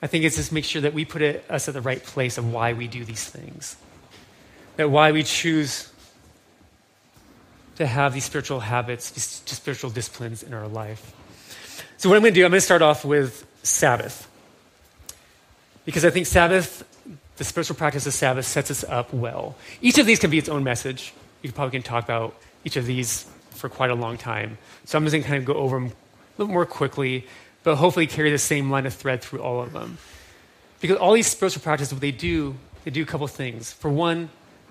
I 0.00 0.06
think 0.06 0.24
it's 0.24 0.36
just 0.36 0.52
make 0.52 0.64
sure 0.64 0.82
that 0.82 0.94
we 0.94 1.04
put 1.04 1.22
it, 1.22 1.44
us 1.50 1.68
at 1.68 1.74
the 1.74 1.80
right 1.80 2.02
place 2.02 2.38
of 2.38 2.52
why 2.52 2.72
we 2.72 2.86
do 2.86 3.04
these 3.04 3.24
things. 3.24 3.76
That 4.76 4.90
why 4.90 5.10
we 5.10 5.24
choose 5.24 5.92
to 7.76 7.86
have 7.86 8.14
these 8.14 8.24
spiritual 8.24 8.60
habits, 8.60 9.10
these 9.10 9.24
spiritual 9.24 9.90
disciplines 9.90 10.42
in 10.42 10.54
our 10.54 10.68
life. 10.68 11.14
So, 11.96 12.08
what 12.08 12.16
I'm 12.16 12.22
going 12.22 12.34
to 12.34 12.40
do, 12.40 12.44
I'm 12.44 12.50
going 12.50 12.58
to 12.58 12.64
start 12.64 12.82
off 12.82 13.04
with 13.04 13.46
Sabbath. 13.62 14.28
Because 15.84 16.04
I 16.04 16.10
think 16.10 16.26
Sabbath, 16.26 16.84
the 17.36 17.44
spiritual 17.44 17.76
practice 17.76 18.06
of 18.06 18.12
Sabbath 18.12 18.46
sets 18.46 18.70
us 18.70 18.84
up 18.84 19.12
well. 19.12 19.56
Each 19.80 19.98
of 19.98 20.06
these 20.06 20.18
can 20.18 20.30
be 20.30 20.38
its 20.38 20.48
own 20.48 20.62
message. 20.62 21.12
You 21.42 21.50
probably 21.50 21.72
can 21.72 21.82
talk 21.82 22.04
about 22.04 22.36
each 22.64 22.76
of 22.76 22.86
these 22.86 23.26
for 23.50 23.68
quite 23.68 23.90
a 23.90 23.94
long 23.94 24.16
time. 24.16 24.58
So 24.84 24.98
I'm 24.98 25.04
just 25.04 25.12
going 25.12 25.22
to 25.22 25.28
kind 25.28 25.40
of 25.40 25.44
go 25.44 25.54
over 25.54 25.76
them 25.76 25.86
a 25.86 25.92
little 26.36 26.52
more 26.52 26.66
quickly, 26.66 27.26
but 27.62 27.76
hopefully 27.76 28.06
carry 28.06 28.30
the 28.30 28.38
same 28.38 28.70
line 28.70 28.86
of 28.86 28.94
thread 28.94 29.22
through 29.22 29.42
all 29.42 29.62
of 29.62 29.72
them. 29.72 29.98
Because 30.80 30.96
all 30.96 31.12
these 31.12 31.26
spiritual 31.26 31.62
practices, 31.62 31.92
what 31.92 32.00
they 32.00 32.12
do, 32.12 32.54
they 32.84 32.90
do 32.90 33.02
a 33.02 33.06
couple 33.06 33.26
things. 33.26 33.72
For 33.72 33.90
one, 33.90 34.30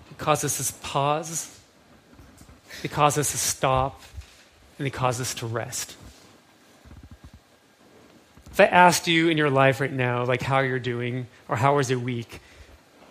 it 0.09 0.17
causes 0.17 0.59
us 0.59 0.71
to 0.71 0.79
pause, 0.79 1.59
it 2.83 2.91
causes 2.91 3.19
us 3.19 3.31
to 3.31 3.37
stop, 3.37 4.01
and 4.77 4.87
it 4.87 4.91
causes 4.91 5.21
us 5.21 5.33
to 5.35 5.47
rest. 5.47 5.95
If 8.51 8.59
I 8.59 8.65
asked 8.65 9.07
you 9.07 9.29
in 9.29 9.37
your 9.37 9.51
life 9.51 9.79
right 9.79 9.91
now, 9.91 10.25
like 10.25 10.41
how 10.41 10.59
you're 10.59 10.79
doing 10.79 11.27
or 11.47 11.55
how 11.55 11.75
was 11.75 11.91
your 11.91 11.99
week, 11.99 12.41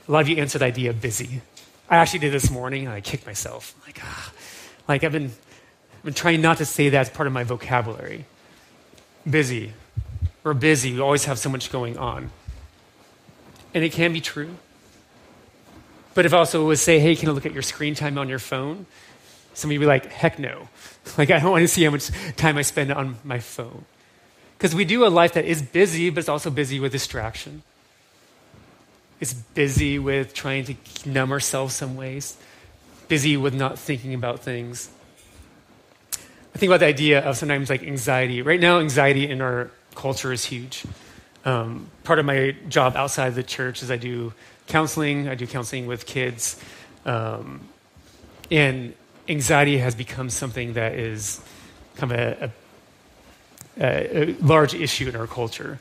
a 0.09 0.12
lot 0.12 0.21
of 0.21 0.28
you 0.28 0.37
answered 0.38 0.59
the 0.59 0.64
idea 0.64 0.90
of 0.90 1.00
busy. 1.00 1.40
I 1.88 1.97
actually 1.99 2.21
did 2.21 2.33
this 2.33 2.50
morning, 2.50 2.87
and 2.87 2.92
I 2.92 3.00
kicked 3.00 3.26
myself. 3.26 3.75
Like, 3.87 4.00
ah, 4.02 4.33
like 4.88 5.04
I've 5.04 5.12
been, 5.12 5.26
I've 5.26 6.04
been 6.04 6.14
trying 6.14 6.40
not 6.40 6.59
to 6.59 6.64
say 6.64 6.88
that 6.88 7.00
as 7.00 7.11
part 7.11 7.26
of 7.26 7.33
my 7.33 7.45
vocabulary. 7.45 8.25
Busy. 9.28 9.73
We're 10.42 10.54
busy. 10.54 10.92
We 10.92 11.00
always 11.00 11.25
have 11.25 11.38
so 11.38 11.49
much 11.49 11.73
going 11.73 11.99
on. 11.99 12.30
And 13.75 13.83
it 13.85 13.92
can 13.92 14.12
be 14.12 14.21
true. 14.21 14.56
But 16.14 16.25
if 16.25 16.33
also 16.33 16.64
was 16.64 16.80
say, 16.80 16.99
hey, 16.99 17.14
can 17.16 17.28
I 17.28 17.33
look 17.33 17.45
at 17.45 17.52
your 17.52 17.62
screen 17.62 17.95
time 17.95 18.16
on 18.16 18.28
your 18.28 18.38
phone? 18.38 18.87
Some 19.54 19.71
of 19.71 19.73
you 19.73 19.80
be 19.80 19.87
like, 19.87 20.06
heck 20.06 20.38
no. 20.38 20.68
Like, 21.16 21.30
I 21.30 21.38
don't 21.38 21.52
want 21.52 21.62
to 21.62 21.68
see 21.68 21.85
how 21.85 21.92
much 21.92 22.11
time 22.37 22.59
I 22.59 22.62
spend 22.62 22.90
on 22.90 23.16
my 23.23 23.38
phone. 23.38 23.85
Because 24.59 24.75
we 24.75 24.85
do 24.85 25.06
a 25.06 25.09
life 25.09 25.35
that 25.35 25.45
is 25.45 25.62
busy, 25.62 26.11
but 26.11 26.18
it's 26.18 26.28
also 26.28 26.50
busy 26.50 26.80
with 26.80 26.90
distraction. 26.90 27.62
It's 29.21 29.33
busy 29.33 30.00
with 30.00 30.35
trying 30.35 30.64
to 30.64 30.75
numb 31.09 31.30
ourselves 31.30 31.76
some 31.76 31.95
ways, 31.95 32.37
busy 33.06 33.37
with 33.37 33.54
not 33.54 33.78
thinking 33.78 34.14
about 34.14 34.40
things. 34.40 34.90
I 36.56 36.58
think 36.58 36.70
about 36.70 36.80
the 36.80 36.86
idea 36.86 37.20
of 37.20 37.36
sometimes 37.36 37.68
like 37.68 37.82
anxiety. 37.82 38.40
Right 38.40 38.58
now, 38.58 38.80
anxiety 38.80 39.28
in 39.28 39.42
our 39.42 39.70
culture 39.94 40.32
is 40.32 40.42
huge. 40.42 40.86
Um, 41.44 41.90
part 42.02 42.18
of 42.18 42.25
my 42.25 42.56
job 42.70 42.96
outside 42.96 43.34
the 43.34 43.42
church 43.42 43.82
is 43.82 43.90
I 43.90 43.98
do 43.98 44.32
counseling. 44.66 45.28
I 45.28 45.34
do 45.34 45.46
counseling 45.46 45.86
with 45.86 46.06
kids. 46.06 46.58
Um, 47.04 47.60
and 48.50 48.94
anxiety 49.28 49.76
has 49.76 49.94
become 49.94 50.30
something 50.30 50.72
that 50.72 50.94
is 50.94 51.42
kind 51.96 52.12
of 52.12 52.18
a, 52.18 52.50
a, 53.78 54.22
a 54.22 54.36
large 54.40 54.72
issue 54.72 55.10
in 55.10 55.14
our 55.14 55.26
culture. 55.26 55.78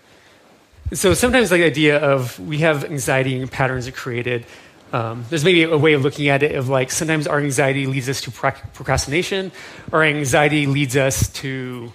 so 0.92 1.14
sometimes 1.14 1.52
like 1.52 1.62
the 1.62 1.68
idea 1.68 2.00
of 2.00 2.38
we 2.38 2.58
have 2.58 2.84
anxiety 2.84 3.40
and 3.40 3.50
patterns 3.50 3.88
are 3.88 3.94
created. 3.94 4.46
Um, 4.94 5.26
there's 5.30 5.44
maybe 5.44 5.64
a 5.64 5.78
way 5.78 5.94
of 5.94 6.04
looking 6.04 6.30
at 6.30 6.44
it 6.44 6.56
of 6.56 6.70
like 6.70 6.92
sometimes 6.92 7.28
our 7.28 7.40
anxiety 7.40 7.88
leads 7.88 8.08
us 8.08 8.22
to 8.22 8.32
procrastination, 8.32 9.52
or 9.92 10.04
anxiety 10.04 10.68
leads 10.68 10.96
us 10.96 11.28
to 11.34 11.92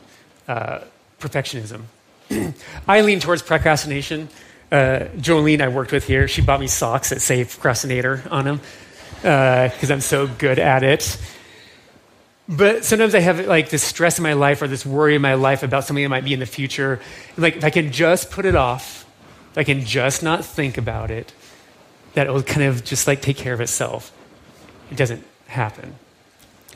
uh, 0.48 0.80
perfectionism. 1.18 1.82
I 2.88 3.00
lean 3.00 3.20
towards 3.20 3.42
procrastination. 3.42 4.28
Uh, 4.70 5.08
Jolene, 5.16 5.60
I 5.60 5.68
worked 5.68 5.92
with 5.92 6.06
here, 6.06 6.28
she 6.28 6.42
bought 6.42 6.60
me 6.60 6.68
socks 6.68 7.10
that 7.10 7.20
say 7.20 7.44
procrastinator 7.44 8.22
on 8.30 8.44
them 8.44 8.60
because 9.16 9.90
uh, 9.90 9.94
I'm 9.94 10.00
so 10.00 10.26
good 10.26 10.58
at 10.58 10.82
it. 10.82 11.18
But 12.48 12.84
sometimes 12.84 13.14
I 13.14 13.20
have 13.20 13.46
like 13.46 13.70
this 13.70 13.82
stress 13.82 14.18
in 14.18 14.24
my 14.24 14.32
life 14.32 14.60
or 14.60 14.68
this 14.68 14.84
worry 14.84 15.14
in 15.14 15.22
my 15.22 15.34
life 15.34 15.62
about 15.62 15.84
something 15.84 16.02
that 16.02 16.08
might 16.08 16.24
be 16.24 16.32
in 16.32 16.40
the 16.40 16.46
future. 16.46 17.00
Like 17.36 17.56
if 17.56 17.64
I 17.64 17.70
can 17.70 17.92
just 17.92 18.30
put 18.30 18.44
it 18.44 18.56
off, 18.56 19.06
if 19.52 19.58
I 19.58 19.64
can 19.64 19.84
just 19.84 20.22
not 20.22 20.44
think 20.44 20.76
about 20.76 21.10
it, 21.10 21.32
that 22.14 22.26
it 22.26 22.32
will 22.32 22.42
kind 22.42 22.62
of 22.62 22.84
just 22.84 23.06
like 23.06 23.22
take 23.22 23.36
care 23.36 23.54
of 23.54 23.60
itself. 23.60 24.12
It 24.90 24.96
doesn't 24.96 25.24
happen. 25.46 25.94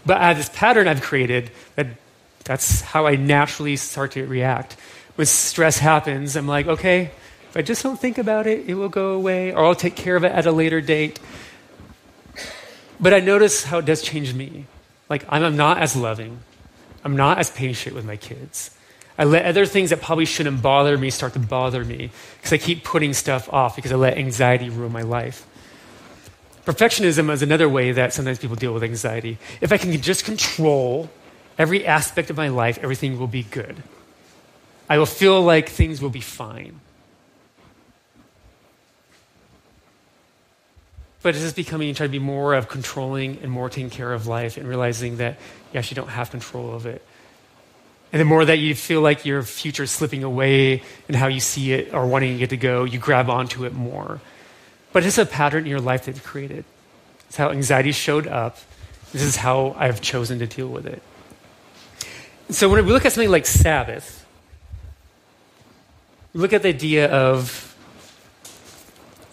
But 0.06 0.18
I 0.18 0.28
have 0.28 0.36
this 0.36 0.50
pattern 0.50 0.86
I've 0.86 1.02
created 1.02 1.50
that 1.76 1.86
that's 2.44 2.82
how 2.82 3.06
I 3.06 3.16
naturally 3.16 3.76
start 3.76 4.12
to 4.12 4.26
react 4.26 4.76
when 5.16 5.26
stress 5.26 5.78
happens, 5.78 6.36
I'm 6.36 6.48
like, 6.48 6.66
okay, 6.66 7.10
if 7.48 7.56
I 7.56 7.62
just 7.62 7.82
don't 7.82 7.98
think 7.98 8.18
about 8.18 8.46
it, 8.46 8.68
it 8.68 8.74
will 8.74 8.88
go 8.88 9.12
away, 9.12 9.52
or 9.52 9.64
I'll 9.64 9.74
take 9.74 9.94
care 9.94 10.16
of 10.16 10.24
it 10.24 10.32
at 10.32 10.46
a 10.46 10.52
later 10.52 10.80
date. 10.80 11.20
But 13.00 13.14
I 13.14 13.20
notice 13.20 13.64
how 13.64 13.78
it 13.78 13.84
does 13.84 14.02
change 14.02 14.34
me. 14.34 14.66
Like, 15.08 15.24
I'm 15.28 15.56
not 15.56 15.78
as 15.78 15.94
loving, 15.94 16.40
I'm 17.04 17.16
not 17.16 17.38
as 17.38 17.50
patient 17.50 17.94
with 17.94 18.04
my 18.04 18.16
kids. 18.16 18.73
I 19.16 19.24
let 19.24 19.44
other 19.44 19.64
things 19.64 19.90
that 19.90 20.02
probably 20.02 20.24
shouldn't 20.24 20.60
bother 20.60 20.98
me 20.98 21.10
start 21.10 21.34
to 21.34 21.38
bother 21.38 21.84
me 21.84 22.10
because 22.36 22.52
I 22.52 22.58
keep 22.58 22.82
putting 22.82 23.12
stuff 23.12 23.52
off 23.52 23.76
because 23.76 23.92
I 23.92 23.96
let 23.96 24.18
anxiety 24.18 24.68
ruin 24.70 24.92
my 24.92 25.02
life. 25.02 25.46
Perfectionism 26.66 27.30
is 27.30 27.42
another 27.42 27.68
way 27.68 27.92
that 27.92 28.12
sometimes 28.12 28.38
people 28.38 28.56
deal 28.56 28.72
with 28.72 28.82
anxiety. 28.82 29.38
If 29.60 29.70
I 29.70 29.76
can 29.76 29.92
just 30.00 30.24
control 30.24 31.10
every 31.58 31.86
aspect 31.86 32.30
of 32.30 32.36
my 32.36 32.48
life, 32.48 32.78
everything 32.82 33.18
will 33.18 33.28
be 33.28 33.42
good. 33.44 33.82
I 34.88 34.98
will 34.98 35.06
feel 35.06 35.40
like 35.42 35.68
things 35.68 36.00
will 36.00 36.10
be 36.10 36.20
fine. 36.20 36.80
But 41.22 41.34
it's 41.34 41.42
just 41.42 41.56
becoming, 41.56 41.94
trying 41.94 42.10
to 42.10 42.12
be 42.12 42.18
more 42.18 42.52
of 42.54 42.68
controlling 42.68 43.38
and 43.42 43.50
more 43.50 43.70
taking 43.70 43.88
care 43.88 44.12
of 44.12 44.26
life 44.26 44.56
and 44.56 44.68
realizing 44.68 45.18
that 45.18 45.38
you 45.72 45.78
actually 45.78 45.94
don't 45.94 46.10
have 46.10 46.30
control 46.30 46.74
of 46.74 46.84
it. 46.84 47.02
And 48.14 48.20
the 48.20 48.24
more 48.24 48.44
that 48.44 48.60
you 48.60 48.76
feel 48.76 49.00
like 49.00 49.26
your 49.26 49.42
future 49.42 49.82
is 49.82 49.90
slipping 49.90 50.22
away 50.22 50.84
and 51.08 51.16
how 51.16 51.26
you 51.26 51.40
see 51.40 51.72
it 51.72 51.92
or 51.92 52.06
wanting 52.06 52.38
it 52.38 52.50
to 52.50 52.56
go, 52.56 52.84
you 52.84 53.00
grab 53.00 53.28
onto 53.28 53.64
it 53.64 53.72
more. 53.72 54.20
But 54.92 55.04
it's 55.04 55.18
a 55.18 55.26
pattern 55.26 55.64
in 55.64 55.66
your 55.68 55.80
life 55.80 56.04
that 56.04 56.14
you 56.14 56.20
created. 56.20 56.64
It's 57.26 57.36
how 57.36 57.50
anxiety 57.50 57.90
showed 57.90 58.28
up. 58.28 58.58
This 59.12 59.22
is 59.22 59.34
how 59.34 59.74
I've 59.76 60.00
chosen 60.00 60.38
to 60.38 60.46
deal 60.46 60.68
with 60.68 60.86
it. 60.86 61.02
So 62.50 62.68
when 62.68 62.86
we 62.86 62.92
look 62.92 63.04
at 63.04 63.12
something 63.12 63.32
like 63.32 63.46
Sabbath, 63.46 64.24
look 66.34 66.52
at 66.52 66.62
the 66.62 66.68
idea 66.68 67.10
of 67.10 67.76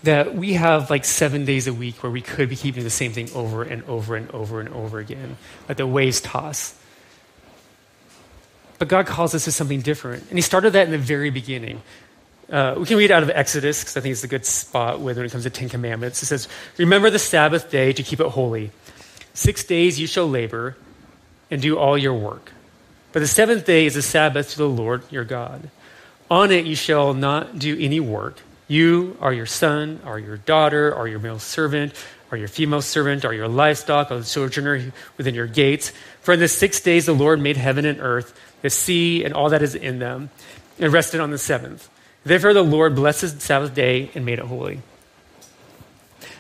that 0.02 0.34
we 0.34 0.54
have 0.54 0.90
like 0.90 1.06
seven 1.06 1.46
days 1.46 1.68
a 1.68 1.74
week 1.74 2.02
where 2.02 2.12
we 2.12 2.22
could 2.22 2.50
be 2.50 2.56
keeping 2.56 2.84
the 2.84 2.90
same 2.90 3.14
thing 3.14 3.30
over 3.36 3.62
and 3.62 3.84
over 3.84 4.16
and 4.16 4.32
over 4.32 4.60
and 4.60 4.70
over 4.70 4.98
again, 4.98 5.38
like 5.70 5.78
the 5.78 5.86
waves 5.86 6.20
toss. 6.20 6.81
But 8.82 8.88
God 8.88 9.06
calls 9.06 9.36
us 9.36 9.44
to 9.44 9.52
something 9.52 9.82
different. 9.82 10.24
And 10.30 10.40
He 10.40 10.42
started 10.42 10.74
that 10.74 10.88
in 10.88 10.92
the 10.92 10.98
very 10.98 11.30
beginning. 11.30 11.84
Uh, 12.52 12.74
we 12.80 12.86
can 12.88 12.98
read 12.98 13.12
out 13.12 13.22
of 13.22 13.30
Exodus 13.30 13.82
because 13.82 13.96
I 13.96 14.02
think 14.02 14.14
it's 14.14 14.24
a 14.24 14.28
good 14.28 14.44
spot 14.44 15.00
when 15.00 15.16
it 15.20 15.32
comes 15.32 15.44
to 15.44 15.52
Ten 15.52 15.70
Commandments. 15.70 16.24
It 16.24 16.26
says, 16.26 16.48
Remember 16.80 17.12
the 17.12 17.20
Sabbath 17.20 17.70
day 17.70 17.94
to 17.94 18.02
keep 18.02 18.20
it 18.20 18.26
holy. 18.30 18.72
Six 19.36 19.64
days 19.66 20.00
you 20.00 20.08
shall 20.08 20.28
labor 20.28 20.78
and 21.52 21.62
do 21.62 21.78
all 21.78 21.96
your 21.96 22.16
work. 22.16 22.54
But 23.12 23.20
the 23.20 23.28
seventh 23.28 23.68
day 23.68 23.86
is 23.86 23.96
a 23.96 24.02
Sabbath 24.02 24.50
to 24.54 24.58
the 24.58 24.68
Lord 24.68 25.04
your 25.12 25.26
God. 25.26 25.70
On 26.32 26.52
it 26.52 26.66
you 26.66 26.76
shall 26.76 27.14
not 27.14 27.60
do 27.60 27.78
any 27.80 28.00
work. 28.00 28.40
You 28.68 29.16
or 29.22 29.32
your 29.32 29.46
son 29.46 30.02
or 30.08 30.18
your 30.18 30.38
daughter 30.38 30.92
or 30.92 31.08
your 31.08 31.20
male 31.20 31.38
servant 31.38 31.94
or 32.32 32.38
your 32.38 32.48
female 32.48 32.82
servant 32.82 33.26
or 33.26 33.34
your 33.34 33.48
livestock 33.48 34.10
or 34.10 34.18
the 34.18 34.26
sojourner 34.26 34.92
within 35.18 35.36
your 35.36 35.46
gates. 35.46 35.94
For 36.22 36.34
in 36.34 36.40
the 36.40 36.48
six 36.48 36.80
days 36.80 37.06
the 37.06 37.14
Lord 37.14 37.40
made 37.40 37.58
heaven 37.58 37.86
and 37.86 38.00
earth, 38.00 38.36
the 38.62 38.70
sea 38.70 39.24
and 39.24 39.34
all 39.34 39.50
that 39.50 39.62
is 39.62 39.76
in 39.76 40.00
them, 40.00 40.30
and 40.80 40.92
rested 40.92 41.20
on 41.20 41.32
the 41.32 41.38
seventh. 41.38 41.90
Therefore 42.24 42.54
the 42.54 42.64
Lord 42.64 42.96
blessed 42.96 43.22
the 43.22 43.42
Sabbath 43.42 43.74
day 43.74 44.12
and 44.16 44.26
made 44.26 44.40
it 44.40 44.46
holy. 44.46 44.82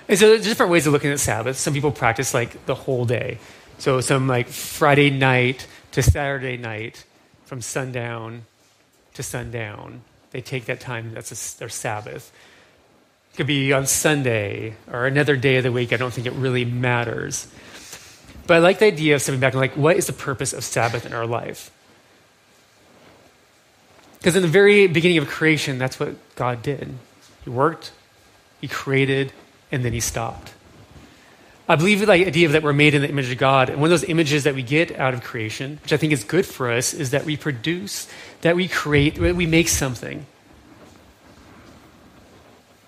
And 0.08 0.20
so 0.20 0.28
there's 0.28 0.44
different 0.44 0.72
ways 0.72 0.86
of 0.88 0.94
looking 0.94 1.12
at 1.12 1.20
Sabbath. 1.20 1.58
Some 1.58 1.74
people 1.74 1.92
practice 1.92 2.34
like 2.34 2.66
the 2.66 2.75
whole 2.75 3.06
day. 3.06 3.40
So 3.78 4.01
some 4.01 4.28
like 4.28 4.48
Friday 4.48 5.10
night 5.10 5.68
to 5.94 6.04
Saturday 6.04 6.58
night 6.58 7.06
from 7.46 7.62
sundown 7.62 8.44
to 9.13 9.24
sundown. 9.24 10.01
They 10.32 10.42
take 10.42 10.66
that 10.66 10.80
time, 10.80 11.13
that's 11.13 11.32
a, 11.32 11.60
their 11.60 11.70
Sabbath. 11.70 12.32
It 13.34 13.38
could 13.38 13.48
be 13.48 13.74
on 13.74 13.86
Sunday 13.86 14.75
or 14.92 15.06
another 15.06 15.36
day 15.36 15.58
of 15.58 15.63
the 15.63 15.72
week. 15.72 15.94
I 15.94 15.98
don't 15.98 16.13
think 16.13 16.28
it 16.28 16.34
really 16.34 16.66
matters. 16.66 17.48
But 18.48 18.58
I 18.58 18.60
like 18.60 18.80
the 18.80 18.86
idea 18.86 19.16
of 19.16 19.22
stepping 19.22 19.40
back 19.40 19.54
and 19.54 19.62
like, 19.62 19.78
what 19.78 19.98
is 19.98 20.08
the 20.08 20.13
purpose 20.13 20.54
of 20.54 20.63
Sabbath 20.63 21.06
in 21.06 21.13
our 21.13 21.25
life? 21.25 21.72
Because 24.22 24.36
in 24.36 24.44
the 24.44 24.48
very 24.48 24.86
beginning 24.86 25.18
of 25.18 25.28
creation, 25.28 25.80
that's 25.80 26.00
what 26.00 26.13
God 26.36 26.62
did. 26.62 26.94
He 27.44 27.50
worked, 27.50 27.92
He 28.62 28.68
created, 28.68 29.34
and 29.72 29.84
then 29.84 29.94
He 29.94 30.00
stopped. 30.00 30.54
I 31.68 31.75
believe 31.75 32.06
the 32.06 32.12
idea 32.12 32.50
that 32.50 32.62
we're 32.62 32.72
made 32.72 32.94
in 32.94 33.01
the 33.01 33.10
image 33.10 33.32
of 33.32 33.40
God, 33.40 33.70
and 33.70 33.82
one 33.82 33.92
of 33.92 34.00
those 34.00 34.08
images 34.08 34.44
that 34.44 34.54
we 34.54 34.62
get 34.62 35.00
out 35.00 35.16
of 35.16 35.24
creation, 35.24 35.80
which 35.82 35.92
I 35.92 35.98
think 35.98 36.13
is 36.13 36.24
good 36.24 36.46
for 36.46 36.70
us, 36.72 36.94
is 36.94 37.12
that 37.12 37.25
we 37.25 37.36
produce, 37.36 38.08
that 38.42 38.56
we 38.56 38.68
create, 38.68 39.16
that 39.16 39.36
we 39.36 39.48
make 39.48 39.70
something. 39.70 40.28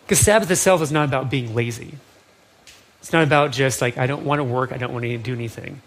Because 0.06 0.20
Sabbath 0.20 0.52
itself 0.52 0.84
is 0.84 0.92
not 0.92 1.08
about 1.08 1.32
being 1.32 1.56
lazy. 1.56 1.96
It's 3.00 3.12
not 3.12 3.24
about 3.24 3.52
just 3.52 3.82
like, 3.82 3.98
I 3.98 4.06
don't 4.06 4.24
want 4.24 4.40
to 4.40 4.44
work, 4.44 4.72
I 4.72 4.78
don't 4.78 4.94
want 4.94 5.04
to 5.04 5.18
do 5.18 5.34
anything. 5.34 5.82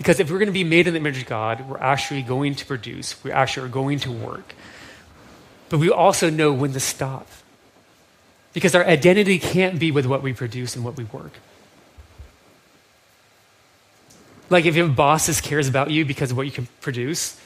Because 0.00 0.18
if 0.18 0.30
we're 0.30 0.38
going 0.38 0.46
to 0.46 0.52
be 0.52 0.64
made 0.64 0.86
in 0.86 0.94
the 0.94 0.98
image 0.98 1.18
of 1.18 1.26
God, 1.26 1.68
we're 1.68 1.76
actually 1.76 2.22
going 2.22 2.54
to 2.54 2.64
produce, 2.64 3.22
we 3.22 3.30
actually 3.30 3.66
are 3.66 3.70
going 3.70 3.98
to 3.98 4.10
work. 4.10 4.54
But 5.68 5.76
we 5.76 5.90
also 5.90 6.30
know 6.30 6.54
when 6.54 6.72
to 6.72 6.80
stop. 6.80 7.28
Because 8.54 8.74
our 8.74 8.82
identity 8.82 9.38
can't 9.38 9.78
be 9.78 9.90
with 9.90 10.06
what 10.06 10.22
we 10.22 10.32
produce 10.32 10.74
and 10.74 10.86
what 10.86 10.96
we 10.96 11.04
work. 11.04 11.32
Like 14.48 14.64
if 14.64 14.74
your 14.74 14.88
boss 14.88 15.26
just 15.26 15.42
cares 15.42 15.68
about 15.68 15.90
you 15.90 16.06
because 16.06 16.30
of 16.30 16.38
what 16.38 16.46
you 16.46 16.52
can 16.52 16.66
produce, 16.80 17.38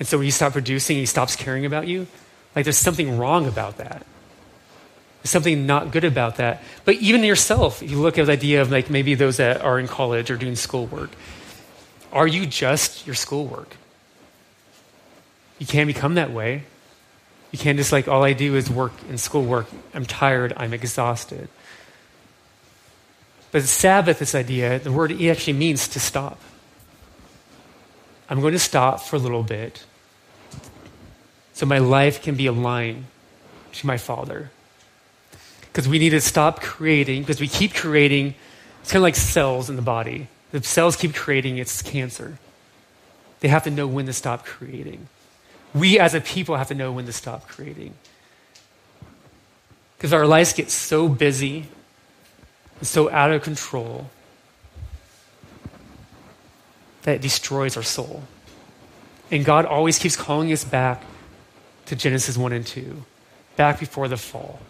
and 0.00 0.08
so 0.08 0.18
when 0.18 0.24
you 0.24 0.32
stop 0.32 0.50
producing, 0.50 0.96
he 0.96 1.06
stops 1.06 1.36
caring 1.36 1.64
about 1.64 1.86
you, 1.86 2.08
like 2.56 2.64
there's 2.64 2.76
something 2.76 3.18
wrong 3.18 3.46
about 3.46 3.76
that. 3.76 4.04
There's 5.22 5.30
something 5.30 5.64
not 5.64 5.92
good 5.92 6.02
about 6.02 6.38
that. 6.38 6.64
But 6.84 6.96
even 6.96 7.22
yourself, 7.22 7.84
if 7.84 7.90
you 7.92 8.00
look 8.00 8.18
at 8.18 8.26
the 8.26 8.32
idea 8.32 8.62
of 8.62 8.72
like 8.72 8.90
maybe 8.90 9.14
those 9.14 9.36
that 9.36 9.60
are 9.60 9.78
in 9.78 9.86
college 9.86 10.28
or 10.28 10.36
doing 10.36 10.56
schoolwork, 10.56 11.10
are 12.12 12.26
you 12.26 12.46
just 12.46 13.06
your 13.06 13.14
schoolwork? 13.14 13.76
You 15.58 15.66
can't 15.66 15.86
become 15.86 16.14
that 16.14 16.32
way. 16.32 16.64
You 17.50 17.58
can't 17.58 17.76
just 17.76 17.92
like, 17.92 18.08
all 18.08 18.22
I 18.22 18.32
do 18.32 18.56
is 18.56 18.70
work 18.70 18.92
and 19.08 19.18
schoolwork. 19.18 19.66
I'm 19.92 20.06
tired. 20.06 20.52
I'm 20.56 20.72
exhausted. 20.72 21.48
But 23.52 23.64
Sabbath, 23.64 24.20
this 24.20 24.34
idea, 24.34 24.78
the 24.78 24.92
word 24.92 25.10
it 25.10 25.28
actually 25.28 25.54
means 25.54 25.88
to 25.88 26.00
stop. 26.00 26.38
I'm 28.28 28.40
going 28.40 28.52
to 28.52 28.60
stop 28.60 29.00
for 29.00 29.16
a 29.16 29.18
little 29.18 29.42
bit 29.42 29.84
so 31.52 31.66
my 31.66 31.78
life 31.78 32.22
can 32.22 32.36
be 32.36 32.46
aligned 32.46 33.06
to 33.72 33.86
my 33.86 33.96
Father. 33.96 34.50
Because 35.62 35.88
we 35.88 35.98
need 35.98 36.10
to 36.10 36.20
stop 36.20 36.62
creating, 36.62 37.22
because 37.22 37.40
we 37.40 37.48
keep 37.48 37.74
creating, 37.74 38.34
it's 38.80 38.92
kind 38.92 39.00
of 39.00 39.02
like 39.02 39.16
cells 39.16 39.68
in 39.68 39.76
the 39.76 39.82
body. 39.82 40.28
The 40.52 40.62
cells 40.62 40.96
keep 40.96 41.14
creating, 41.14 41.58
it's 41.58 41.82
cancer. 41.82 42.38
They 43.40 43.48
have 43.48 43.64
to 43.64 43.70
know 43.70 43.86
when 43.86 44.06
to 44.06 44.12
stop 44.12 44.44
creating. 44.44 45.08
We 45.74 45.98
as 45.98 46.14
a 46.14 46.20
people 46.20 46.56
have 46.56 46.68
to 46.68 46.74
know 46.74 46.92
when 46.92 47.06
to 47.06 47.12
stop 47.12 47.46
creating. 47.48 47.94
Because 49.96 50.12
our 50.12 50.26
lives 50.26 50.52
get 50.52 50.70
so 50.70 51.08
busy, 51.08 51.66
and 52.78 52.86
so 52.86 53.10
out 53.10 53.30
of 53.30 53.42
control, 53.42 54.10
that 57.02 57.16
it 57.16 57.22
destroys 57.22 57.76
our 57.76 57.82
soul. 57.82 58.24
And 59.30 59.44
God 59.44 59.64
always 59.64 59.98
keeps 59.98 60.16
calling 60.16 60.52
us 60.52 60.64
back 60.64 61.02
to 61.86 61.96
Genesis 61.96 62.36
1 62.36 62.52
and 62.52 62.66
2, 62.66 63.04
back 63.56 63.78
before 63.78 64.08
the 64.08 64.16
fall. 64.16 64.60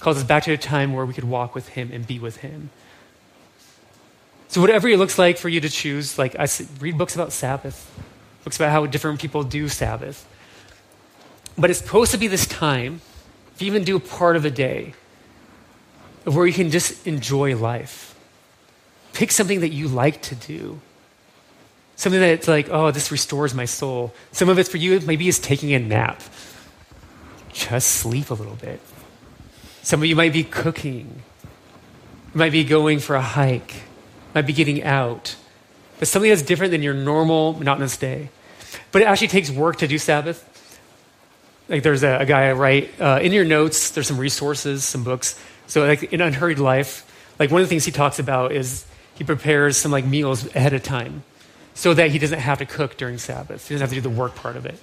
Calls 0.00 0.18
us 0.18 0.24
back 0.24 0.44
to 0.44 0.52
a 0.52 0.58
time 0.58 0.92
where 0.92 1.06
we 1.06 1.14
could 1.14 1.24
walk 1.24 1.54
with 1.54 1.68
Him 1.70 1.90
and 1.92 2.06
be 2.06 2.18
with 2.18 2.38
Him. 2.38 2.70
So, 4.54 4.60
whatever 4.60 4.86
it 4.86 5.00
looks 5.00 5.18
like 5.18 5.36
for 5.36 5.48
you 5.48 5.60
to 5.62 5.68
choose, 5.68 6.16
like 6.16 6.36
I 6.38 6.46
read 6.78 6.96
books 6.96 7.16
about 7.16 7.32
Sabbath, 7.32 7.92
books 8.44 8.54
about 8.54 8.70
how 8.70 8.86
different 8.86 9.20
people 9.20 9.42
do 9.42 9.68
Sabbath. 9.68 10.24
But 11.58 11.70
it's 11.70 11.80
supposed 11.80 12.12
to 12.12 12.18
be 12.18 12.28
this 12.28 12.46
time, 12.46 13.00
if 13.52 13.62
you 13.62 13.66
even 13.66 13.82
do 13.82 13.96
a 13.96 14.00
part 14.00 14.36
of 14.36 14.44
a 14.44 14.50
day, 14.50 14.94
of 16.24 16.36
where 16.36 16.46
you 16.46 16.52
can 16.52 16.70
just 16.70 17.04
enjoy 17.04 17.56
life. 17.56 18.14
Pick 19.12 19.32
something 19.32 19.58
that 19.58 19.70
you 19.70 19.88
like 19.88 20.22
to 20.22 20.36
do. 20.36 20.80
Something 21.96 22.20
that's 22.20 22.46
like, 22.46 22.68
oh, 22.70 22.92
this 22.92 23.10
restores 23.10 23.54
my 23.54 23.64
soul. 23.64 24.14
Some 24.30 24.48
of 24.48 24.60
it 24.60 24.68
for 24.68 24.76
you, 24.76 25.00
maybe 25.00 25.26
is 25.26 25.40
taking 25.40 25.72
a 25.72 25.80
nap. 25.80 26.22
Just 27.52 27.88
sleep 27.88 28.30
a 28.30 28.34
little 28.34 28.54
bit. 28.54 28.78
Some 29.82 30.00
of 30.00 30.06
you 30.06 30.14
might 30.14 30.32
be 30.32 30.44
cooking. 30.44 31.22
You 32.32 32.38
might 32.38 32.52
be 32.52 32.62
going 32.62 33.00
for 33.00 33.16
a 33.16 33.20
hike. 33.20 33.82
Might 34.34 34.46
be 34.46 34.52
getting 34.52 34.82
out. 34.82 35.36
But 35.98 36.08
something 36.08 36.30
that's 36.30 36.42
different 36.42 36.72
than 36.72 36.82
your 36.82 36.94
normal, 36.94 37.52
monotonous 37.54 37.96
day. 37.96 38.30
But 38.92 39.02
it 39.02 39.06
actually 39.06 39.28
takes 39.28 39.50
work 39.50 39.76
to 39.76 39.88
do 39.88 39.98
Sabbath. 39.98 40.50
Like 41.68 41.82
there's 41.82 42.02
a, 42.02 42.18
a 42.18 42.26
guy 42.26 42.48
I 42.48 42.52
write 42.52 43.00
uh, 43.00 43.20
in 43.22 43.32
your 43.32 43.44
notes. 43.44 43.90
There's 43.90 44.06
some 44.06 44.18
resources, 44.18 44.84
some 44.84 45.04
books. 45.04 45.38
So 45.66 45.86
like 45.86 46.12
in 46.12 46.20
Unhurried 46.20 46.58
Life, 46.58 47.10
like 47.38 47.50
one 47.50 47.62
of 47.62 47.66
the 47.66 47.70
things 47.70 47.84
he 47.84 47.92
talks 47.92 48.18
about 48.18 48.52
is 48.52 48.84
he 49.14 49.24
prepares 49.24 49.76
some 49.76 49.92
like 49.92 50.04
meals 50.04 50.46
ahead 50.54 50.74
of 50.74 50.82
time 50.82 51.22
so 51.74 51.94
that 51.94 52.10
he 52.10 52.18
doesn't 52.18 52.38
have 52.38 52.58
to 52.58 52.66
cook 52.66 52.96
during 52.96 53.18
Sabbath. 53.18 53.66
He 53.68 53.74
doesn't 53.74 53.82
have 53.82 53.90
to 53.90 53.96
do 53.96 54.00
the 54.00 54.10
work 54.10 54.34
part 54.34 54.56
of 54.56 54.66
it. 54.66 54.78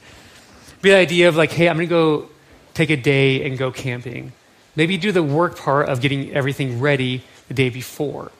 Be 0.81 0.89
the 0.89 0.95
idea 0.95 1.29
of 1.29 1.35
like, 1.35 1.51
hey, 1.51 1.69
I'm 1.69 1.77
to 1.77 1.85
go 1.85 2.29
take 2.73 2.89
a 2.89 2.97
day 2.97 3.45
and 3.45 3.57
go 3.57 3.71
camping. 3.71 4.31
Maybe 4.75 4.97
do 4.97 5.11
the 5.11 5.21
work 5.23 5.57
part 5.57 5.89
of 5.89 6.01
getting 6.01 6.33
everything 6.33 6.79
ready 6.79 7.23
the 7.47 7.53
day 7.53 7.69
before 7.69 8.31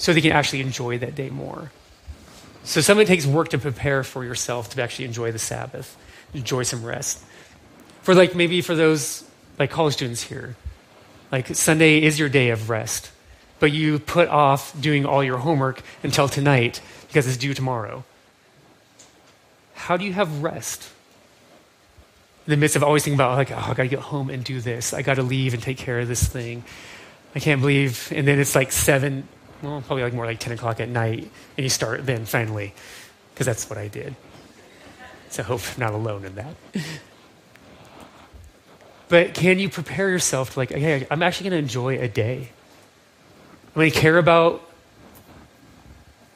so 0.00 0.14
they 0.14 0.22
can 0.22 0.32
actually 0.32 0.62
enjoy 0.62 0.96
that 0.96 1.14
day 1.14 1.28
more. 1.28 1.70
So 2.64 2.80
some 2.80 2.96
of 2.96 3.02
it 3.02 3.06
takes 3.06 3.26
work 3.26 3.50
to 3.50 3.58
prepare 3.58 4.02
for 4.02 4.24
yourself 4.24 4.70
to 4.70 4.82
actually 4.82 5.04
enjoy 5.04 5.30
the 5.30 5.38
Sabbath, 5.38 5.94
enjoy 6.32 6.62
some 6.62 6.82
rest. 6.82 7.22
For 8.00 8.14
like 8.14 8.34
maybe 8.34 8.62
for 8.62 8.74
those 8.74 9.22
like 9.58 9.70
college 9.70 9.92
students 9.92 10.22
here, 10.22 10.56
like 11.30 11.48
Sunday 11.48 12.02
is 12.02 12.18
your 12.18 12.30
day 12.30 12.48
of 12.48 12.70
rest, 12.70 13.12
but 13.58 13.72
you 13.72 13.98
put 13.98 14.28
off 14.28 14.74
doing 14.80 15.04
all 15.04 15.22
your 15.22 15.36
homework 15.36 15.82
until 16.02 16.28
tonight 16.28 16.80
because 17.08 17.28
it's 17.28 17.36
due 17.36 17.52
tomorrow. 17.52 18.02
How 19.74 19.98
do 19.98 20.06
you 20.06 20.14
have 20.14 20.42
rest? 20.42 20.90
In 22.46 22.52
the 22.52 22.56
midst 22.56 22.74
of 22.74 22.82
always 22.82 23.04
thinking 23.04 23.18
about, 23.18 23.36
like, 23.36 23.50
oh, 23.50 23.56
I 23.56 23.74
got 23.74 23.82
to 23.82 23.88
get 23.88 23.98
home 23.98 24.30
and 24.30 24.42
do 24.42 24.62
this. 24.62 24.94
I 24.94 25.02
got 25.02 25.16
to 25.16 25.22
leave 25.22 25.52
and 25.52 25.62
take 25.62 25.76
care 25.76 26.00
of 26.00 26.08
this 26.08 26.26
thing. 26.26 26.64
I 27.34 27.38
can't 27.38 27.60
believe. 27.60 28.10
And 28.16 28.26
then 28.26 28.38
it's 28.38 28.54
like 28.54 28.72
seven, 28.72 29.28
well, 29.62 29.82
probably 29.82 30.02
like 30.02 30.14
more 30.14 30.26
like 30.26 30.40
10 30.40 30.52
o'clock 30.54 30.80
at 30.80 30.88
night, 30.88 31.30
and 31.56 31.64
you 31.64 31.68
start 31.68 32.06
then 32.06 32.24
finally, 32.24 32.74
because 33.34 33.46
that's 33.46 33.68
what 33.68 33.78
I 33.78 33.88
did. 33.88 34.14
So 35.30 35.42
I 35.42 35.46
hope 35.46 35.60
I'm 35.74 35.80
not 35.80 35.92
alone 35.92 36.24
in 36.24 36.34
that. 36.36 36.54
But 39.08 39.34
can 39.34 39.58
you 39.58 39.68
prepare 39.68 40.08
yourself 40.08 40.54
to, 40.54 40.58
like, 40.58 40.70
okay, 40.70 41.06
I'm 41.10 41.22
actually 41.22 41.50
going 41.50 41.60
to 41.60 41.64
enjoy 41.64 41.98
a 41.98 42.08
day? 42.08 42.48
I'm 43.68 43.74
going 43.74 43.90
to 43.90 43.98
care 43.98 44.18
about 44.18 44.62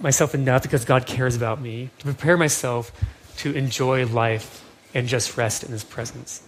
myself 0.00 0.34
enough 0.34 0.62
because 0.62 0.84
God 0.84 1.06
cares 1.06 1.37
about 1.37 1.60
me 1.60 1.90
to 1.98 2.04
prepare 2.04 2.37
myself 2.37 2.92
to 3.38 3.52
enjoy 3.54 4.06
life 4.06 4.64
and 4.92 5.08
just 5.08 5.37
rest 5.37 5.64
in 5.64 5.70
His 5.70 5.84
presence. 5.84 6.42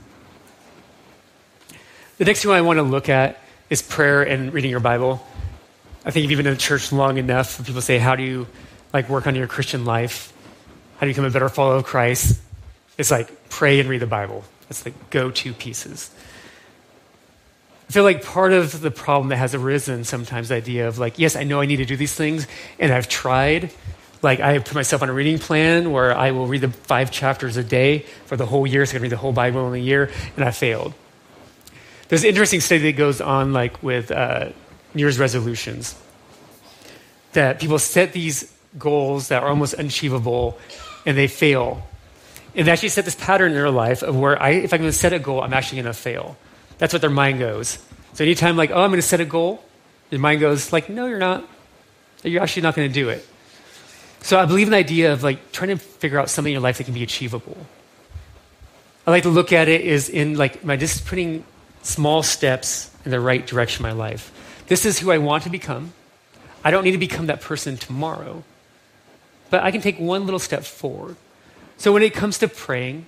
The 2.19 2.25
next 2.25 2.43
thing 2.43 2.51
I 2.51 2.61
want 2.61 2.79
to 2.79 2.83
look 2.83 3.09
at 3.09 3.41
is 3.71 3.83
prayer 3.83 4.23
and 4.23 4.53
reading 4.53 4.71
your 4.71 4.81
Bible. 4.81 5.27
I 6.07 6.13
think 6.13 6.25
if 6.25 6.31
you've 6.31 6.39
been 6.39 6.47
in 6.47 6.55
the 6.55 6.61
church 6.61 6.93
long 6.93 7.19
enough, 7.19 7.65
people 7.67 7.83
say, 7.83 7.99
"How 7.99 8.15
do 8.17 8.23
you 8.23 8.47
like 8.93 9.09
work 9.09 9.27
on 9.27 9.35
your 9.35 9.49
Christian 9.49 9.85
life? 9.85 10.33
How 10.95 11.01
do 11.01 11.09
you 11.09 11.15
become 11.15 11.25
a 11.25 11.31
better 11.31 11.49
follower 11.49 11.77
of 11.77 11.85
Christ?" 11.85 12.41
It's 12.97 13.11
like 13.11 13.51
pray 13.51 13.81
and 13.81 13.89
read 13.89 14.01
the 14.01 14.07
Bible. 14.07 14.45
That's 14.69 14.83
the 14.83 14.93
go-to 15.11 15.53
pieces. 15.53 16.11
I 17.89 17.93
feel 17.93 18.03
like 18.03 18.25
part 18.25 18.53
of 18.53 18.81
the 18.81 18.91
problem 18.91 19.29
that 19.29 19.37
has 19.37 19.55
arisen 19.55 20.05
sometimes, 20.05 20.49
the 20.49 20.57
idea 20.57 20.89
of 20.89 20.99
like, 20.99 21.19
yes, 21.19 21.37
I 21.37 21.45
know 21.45 21.61
I 21.61 21.67
need 21.67 21.77
to 21.77 21.85
do 21.85 21.97
these 21.97 22.15
things, 22.15 22.47
and 22.79 22.93
I've 22.93 23.09
tried. 23.09 23.71
Like, 24.23 24.41
I 24.41 24.59
put 24.59 24.75
myself 24.75 25.03
on 25.03 25.09
a 25.09 25.13
reading 25.13 25.39
plan 25.39 25.93
where 25.93 26.17
I 26.17 26.33
will 26.33 26.47
read 26.47 26.63
the 26.63 26.71
five 26.71 27.11
chapters 27.13 27.57
a 27.57 27.63
day 27.63 28.01
for 28.25 28.37
the 28.37 28.47
whole 28.47 28.67
year, 28.67 28.85
so 28.87 28.91
I 28.91 28.95
can 28.95 29.03
read 29.03 29.13
the 29.13 29.17
whole 29.17 29.33
Bible 29.33 29.69
in 29.69 29.81
a 29.81 29.85
year, 29.85 30.11
and 30.37 30.45
I 30.45 30.51
failed. 30.51 30.95
There's 32.09 32.25
an 32.25 32.29
interesting 32.29 32.61
study 32.61 32.91
that 32.91 32.97
goes 32.97 33.21
on, 33.21 33.53
like 33.53 33.81
with 33.83 34.11
uh, 34.11 34.49
New 34.97 35.03
Year's 35.03 35.19
resolutions, 35.19 35.95
that 37.33 37.61
people 37.61 37.79
set 37.79 38.13
these 38.13 38.53
goals 38.79 39.29
that 39.29 39.43
are 39.43 39.49
almost 39.51 39.75
unachievable, 39.75 40.59
and 41.05 41.17
they 41.17 41.29
fail. 41.29 41.87
And 42.55 42.67
they 42.67 42.73
actually 42.73 42.89
set 42.89 43.05
this 43.05 43.15
pattern 43.15 43.53
in 43.53 43.57
their 43.57 43.71
life 43.71 44.03
of 44.03 44.19
where 44.19 44.41
I, 44.43 44.51
if 44.51 44.73
I'm 44.73 44.81
going 44.81 44.91
to 44.91 44.97
set 44.97 45.13
a 45.13 45.19
goal, 45.19 45.43
I'm 45.43 45.53
actually 45.53 45.83
going 45.83 45.95
to 45.95 46.01
fail. 46.01 46.37
That's 46.79 46.93
what 46.93 47.03
their 47.03 47.11
mind 47.11 47.39
goes. 47.39 47.79
So 48.15 48.25
anytime 48.25 48.57
like, 48.57 48.71
oh, 48.71 48.83
I'm 48.83 48.89
going 48.89 48.97
to 49.01 49.07
set 49.07 49.21
a 49.21 49.27
goal, 49.27 49.63
your 50.11 50.21
mind 50.21 50.41
goes 50.41 50.73
like, 50.73 50.89
no, 50.89 51.07
you're 51.07 51.19
not. 51.19 51.47
You're 52.23 52.43
actually 52.43 52.63
not 52.63 52.75
going 52.75 52.89
to 52.89 52.95
do 52.95 53.11
it. 53.11 53.27
So 54.23 54.39
I 54.39 54.47
believe 54.47 54.67
in 54.67 54.71
the 54.71 54.79
idea 54.79 55.13
of 55.13 55.23
like 55.23 55.53
trying 55.53 55.69
to 55.69 55.77
figure 55.77 56.19
out 56.19 56.31
something 56.31 56.51
in 56.51 56.55
your 56.55 56.63
life 56.63 56.79
that 56.79 56.85
can 56.85 56.95
be 56.95 57.03
achievable. 57.03 57.57
I 59.07 59.11
like 59.11 59.23
to 59.25 59.29
look 59.29 59.53
at 59.53 59.69
it 59.69 59.83
is 59.83 60.09
in 60.09 60.37
like 60.37 60.65
my 60.65 60.77
just 60.77 61.07
putting 61.07 61.45
small 61.83 62.23
steps 62.23 62.91
in 63.05 63.11
the 63.11 63.21
right 63.21 63.47
direction 63.47 63.85
of 63.85 63.95
my 63.95 63.97
life. 63.97 64.33
This 64.67 64.85
is 64.85 64.99
who 64.99 65.11
I 65.11 65.19
want 65.19 65.45
to 65.45 65.51
become. 65.51 65.93
I 66.65 66.71
don't 66.71 66.85
need 66.85 66.93
to 66.93 66.99
become 66.99 67.27
that 67.27 67.41
person 67.41 67.77
tomorrow, 67.77 68.43
but 69.51 69.63
I 69.63 69.71
can 69.71 69.81
take 69.81 69.99
one 69.99 70.25
little 70.25 70.41
step 70.41 70.65
forward. 70.65 71.17
So 71.77 71.93
when 71.93 72.03
it 72.03 72.15
comes 72.15 72.39
to 72.39 72.49
praying, 72.49 73.07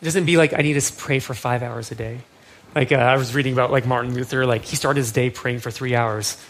it 0.00 0.04
doesn't 0.04 0.24
be 0.24 0.36
like 0.36 0.54
I 0.54 0.62
need 0.62 0.80
to 0.80 0.92
pray 0.94 1.18
for 1.18 1.34
five 1.34 1.62
hours 1.62 1.90
a 1.90 1.94
day. 1.94 2.20
Like 2.74 2.92
uh, 2.92 2.96
I 2.96 3.16
was 3.16 3.34
reading 3.34 3.52
about 3.52 3.70
like 3.70 3.86
Martin 3.86 4.14
Luther, 4.14 4.46
like 4.46 4.64
he 4.64 4.76
started 4.76 5.00
his 5.00 5.12
day 5.12 5.30
praying 5.30 5.60
for 5.60 5.70
three 5.70 5.94
hours. 5.94 6.42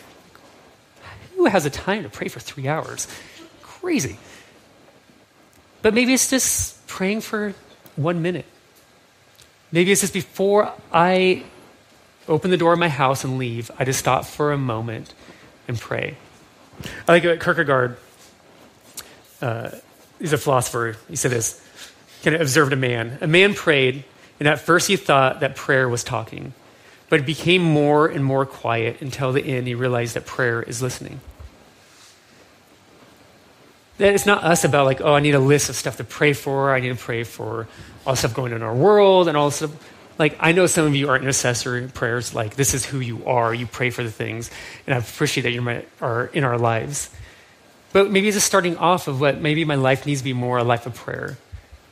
Who 1.36 1.46
has 1.46 1.66
a 1.66 1.70
time 1.70 2.02
to 2.04 2.08
pray 2.08 2.28
for 2.28 2.40
three 2.40 2.68
hours? 2.68 3.08
Crazy. 3.62 4.18
But 5.82 5.94
maybe 5.94 6.14
it's 6.14 6.30
just 6.30 6.86
praying 6.86 7.20
for 7.20 7.54
one 7.94 8.22
minute. 8.22 8.46
Maybe 9.72 9.92
it's 9.92 10.00
just 10.00 10.14
before 10.14 10.72
I 10.92 11.44
open 12.28 12.50
the 12.50 12.56
door 12.56 12.72
of 12.72 12.78
my 12.78 12.88
house 12.88 13.24
and 13.24 13.38
leave, 13.38 13.70
I 13.78 13.84
just 13.84 13.98
stop 13.98 14.24
for 14.24 14.52
a 14.52 14.58
moment 14.58 15.14
and 15.68 15.78
pray. 15.78 16.16
I 17.08 17.12
like 17.12 17.24
it. 17.24 17.40
Kierkegaard, 17.40 17.96
uh, 19.40 19.70
he's 20.18 20.32
a 20.32 20.38
philosopher. 20.38 20.96
He 21.08 21.16
said 21.16 21.30
this 21.30 21.62
kind 22.22 22.34
of 22.34 22.40
observed 22.40 22.72
a 22.72 22.76
man. 22.76 23.18
A 23.20 23.26
man 23.26 23.54
prayed, 23.54 24.04
and 24.40 24.48
at 24.48 24.60
first 24.60 24.88
he 24.88 24.96
thought 24.96 25.40
that 25.40 25.54
prayer 25.56 25.88
was 25.88 26.02
talking. 26.02 26.52
but 27.08 27.20
it 27.20 27.26
became 27.26 27.62
more 27.62 28.08
and 28.08 28.24
more 28.24 28.44
quiet 28.44 29.00
until 29.00 29.32
the 29.32 29.44
end 29.44 29.66
he 29.66 29.74
realized 29.74 30.14
that 30.14 30.26
prayer 30.26 30.62
is 30.62 30.82
listening. 30.82 31.20
That 33.98 34.12
it's 34.12 34.26
not 34.26 34.44
us 34.44 34.64
about 34.64 34.86
like, 34.86 35.00
oh, 35.00 35.14
I 35.14 35.20
need 35.20 35.34
a 35.34 35.40
list 35.40 35.68
of 35.68 35.76
stuff 35.76 35.96
to 35.98 36.04
pray 36.04 36.32
for. 36.32 36.74
I 36.74 36.80
need 36.80 36.88
to 36.88 36.96
pray 36.96 37.24
for 37.24 37.66
all 38.06 38.12
the 38.12 38.16
stuff 38.16 38.34
going 38.34 38.52
on 38.52 38.58
in 38.58 38.62
our 38.62 38.74
world 38.74 39.28
and 39.28 39.36
all 39.36 39.50
stuff. 39.50 39.70
Like, 40.18 40.36
I 40.40 40.52
know 40.52 40.66
some 40.66 40.86
of 40.86 40.94
you 40.94 41.10
are 41.10 41.16
intercessory 41.16 41.88
prayers. 41.88 42.34
Like, 42.34 42.56
this 42.56 42.72
is 42.72 42.86
who 42.86 43.00
you 43.00 43.26
are. 43.26 43.52
You 43.52 43.66
pray 43.66 43.90
for 43.90 44.02
the 44.02 44.10
things, 44.10 44.50
and 44.86 44.94
I 44.94 44.98
appreciate 44.98 45.42
that 45.42 45.52
you 45.52 45.82
are 46.00 46.26
in 46.26 46.42
our 46.44 46.56
lives. 46.56 47.10
But 47.92 48.10
maybe 48.10 48.28
it's 48.28 48.36
just 48.36 48.46
starting 48.46 48.76
off 48.76 49.08
of 49.08 49.20
what 49.20 49.40
maybe 49.40 49.64
my 49.64 49.74
life 49.74 50.06
needs 50.06 50.20
to 50.20 50.24
be 50.24 50.32
more 50.32 50.58
a 50.58 50.64
life 50.64 50.86
of 50.86 50.94
prayer. 50.94 51.36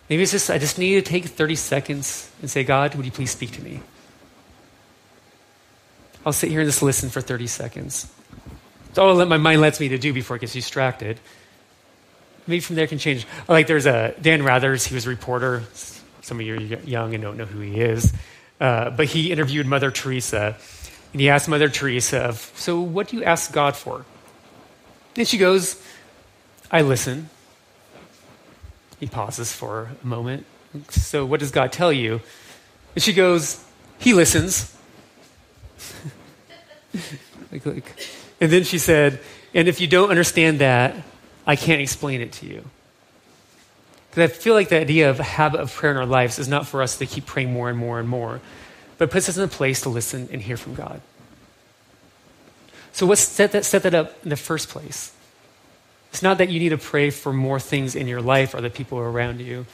Maybe 0.09 0.23
it's 0.23 0.33
just 0.33 0.51
I 0.51 0.59
just 0.59 0.79
need 0.79 0.95
to 0.97 1.03
take 1.03 1.25
30 1.25 1.55
seconds 1.55 2.31
and 2.41 2.51
say, 2.51 2.65
God, 2.65 2.95
would 2.95 3.07
you 3.07 3.13
please 3.13 3.31
speak 3.31 3.53
to 3.53 3.63
me? 3.63 3.81
I'll 6.27 6.33
sit 6.33 6.51
here 6.51 6.61
and 6.61 6.69
just 6.69 6.83
listen 6.83 7.11
for 7.11 7.21
30 7.21 7.47
seconds. 7.47 8.11
It's 8.89 8.99
all 8.99 9.17
that 9.17 9.27
my 9.27 9.37
mind 9.37 9.61
lets 9.61 9.81
me 9.81 9.89
to 9.89 9.99
do 9.99 10.13
before 10.13 10.37
it 10.37 10.41
gets 10.41 10.53
distracted. 10.53 11.21
Maybe 12.47 12.61
from 12.61 12.77
there 12.77 12.87
can 12.87 12.99
change. 12.99 13.27
Like 13.49 13.67
there's 13.67 13.87
a 13.87 14.15
Dan 14.21 14.43
Rathers, 14.43 14.87
he 14.87 14.95
was 14.95 15.07
a 15.07 15.11
reporter. 15.11 15.63
Some 16.25 16.41
of 16.41 16.47
you 16.47 16.55
are 16.55 16.59
young 16.59 17.13
and 17.13 17.23
don't 17.23 17.37
know 17.37 17.45
who 17.45 17.61
he 17.61 17.83
is. 17.83 18.15
Uh, 18.59 18.89
but 18.89 19.07
he 19.07 19.31
interviewed 19.31 19.67
Mother 19.67 19.91
Teresa, 19.91 20.57
and 21.13 21.21
he 21.21 21.29
asked 21.29 21.51
Mother 21.51 21.69
Teresa, 21.69 22.33
So 22.55 22.81
what 22.81 23.09
do 23.09 23.19
you 23.19 23.25
ask 23.25 23.53
God 23.53 23.77
for? 23.77 24.07
And 25.17 25.29
she 25.29 25.37
goes, 25.37 25.81
I 26.71 26.81
listen. 26.81 27.29
He 28.99 29.07
pauses 29.07 29.53
for 29.53 29.91
a 30.03 30.07
moment. 30.07 30.47
So 30.89 31.27
what 31.27 31.41
does 31.41 31.51
God 31.51 31.73
tell 31.73 31.93
you? 31.93 32.23
And 32.95 33.03
she 33.03 33.13
goes, 33.13 33.63
He 33.99 34.15
listens. 34.15 34.75
like, 37.53 37.67
like, 37.67 38.09
and 38.41 38.51
then 38.51 38.65
she 38.65 38.79
said, 38.79 39.21
And 39.53 39.69
if 39.69 39.79
you 39.79 39.87
don't 39.87 40.09
understand 40.09 40.61
that, 40.61 40.97
I 41.47 41.57
can't 41.57 41.83
explain 41.83 42.23
it 42.23 42.33
to 42.33 42.47
you. 42.47 42.65
Because 44.15 44.31
I 44.31 44.33
feel 44.33 44.55
like 44.55 44.69
the 44.69 44.79
idea 44.79 45.11
of 45.11 45.19
a 45.19 45.25
habit 45.25 45.61
of 45.61 45.75
prayer 45.75 45.91
in 45.91 45.99
our 45.99 46.07
lives 46.07 46.39
is 46.39 46.47
not 46.47 46.69
for 46.69 46.83
us 46.83 46.99
to 46.99 47.07
keep 47.07 47.27
praying 47.27 47.53
more 47.53 47.69
and 47.69 47.77
more 47.77 47.99
and 47.99 48.09
more, 48.09 48.41
but 48.97 49.11
puts 49.11 49.29
us 49.29 49.37
in 49.37 49.43
a 49.43 49.49
place 49.49 49.81
to 49.81 49.89
listen 49.89 50.29
and 50.31 50.41
hear 50.41 50.57
from 50.57 50.77
God. 50.77 51.01
So, 52.93 53.07
what 53.07 53.19
set 53.19 53.51
that, 53.53 53.65
set 53.65 53.83
that 53.83 53.93
up 53.93 54.15
in 54.23 54.31
the 54.31 54.37
first 54.37 54.69
place? 54.69 55.13
It's 56.11 56.23
not 56.23 56.39
that 56.39 56.49
you 56.49 56.61
need 56.61 56.69
to 56.69 56.79
pray 56.79 57.11
for 57.11 57.33
more 57.33 57.59
things 57.59 57.97
in 57.97 58.07
your 58.07 58.23
life 58.23 58.55
or 58.55 58.61
the 58.61 58.71
people 58.71 58.99
around 58.99 59.41
you. 59.41 59.67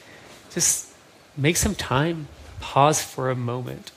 Just 0.49 0.91
make 1.37 1.55
some 1.55 1.75
time, 1.75 2.27
pause 2.59 2.99
for 2.99 3.29
a 3.29 3.35
moment. 3.35 3.91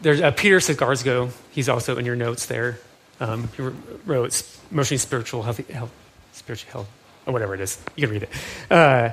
There's 0.00 0.22
uh, 0.22 0.30
Peter 0.30 0.56
Scazzero, 0.56 1.32
he's 1.50 1.68
also 1.68 1.98
in 1.98 2.06
your 2.06 2.16
notes 2.16 2.46
there. 2.46 2.78
Um, 3.20 3.50
he 3.54 3.62
wrote 4.06 4.42
Emotionally 4.70 4.96
Spiritual 4.96 5.42
Health, 5.42 5.68
health, 5.68 5.92
Spiritual 6.32 6.72
Health, 6.72 6.88
or 7.28 7.32
whatever 7.32 7.54
it 7.54 7.60
is. 7.60 7.78
You 7.94 8.06
can 8.06 8.10
read 8.10 8.22
it. 8.24 8.30
Uh, 8.70 9.10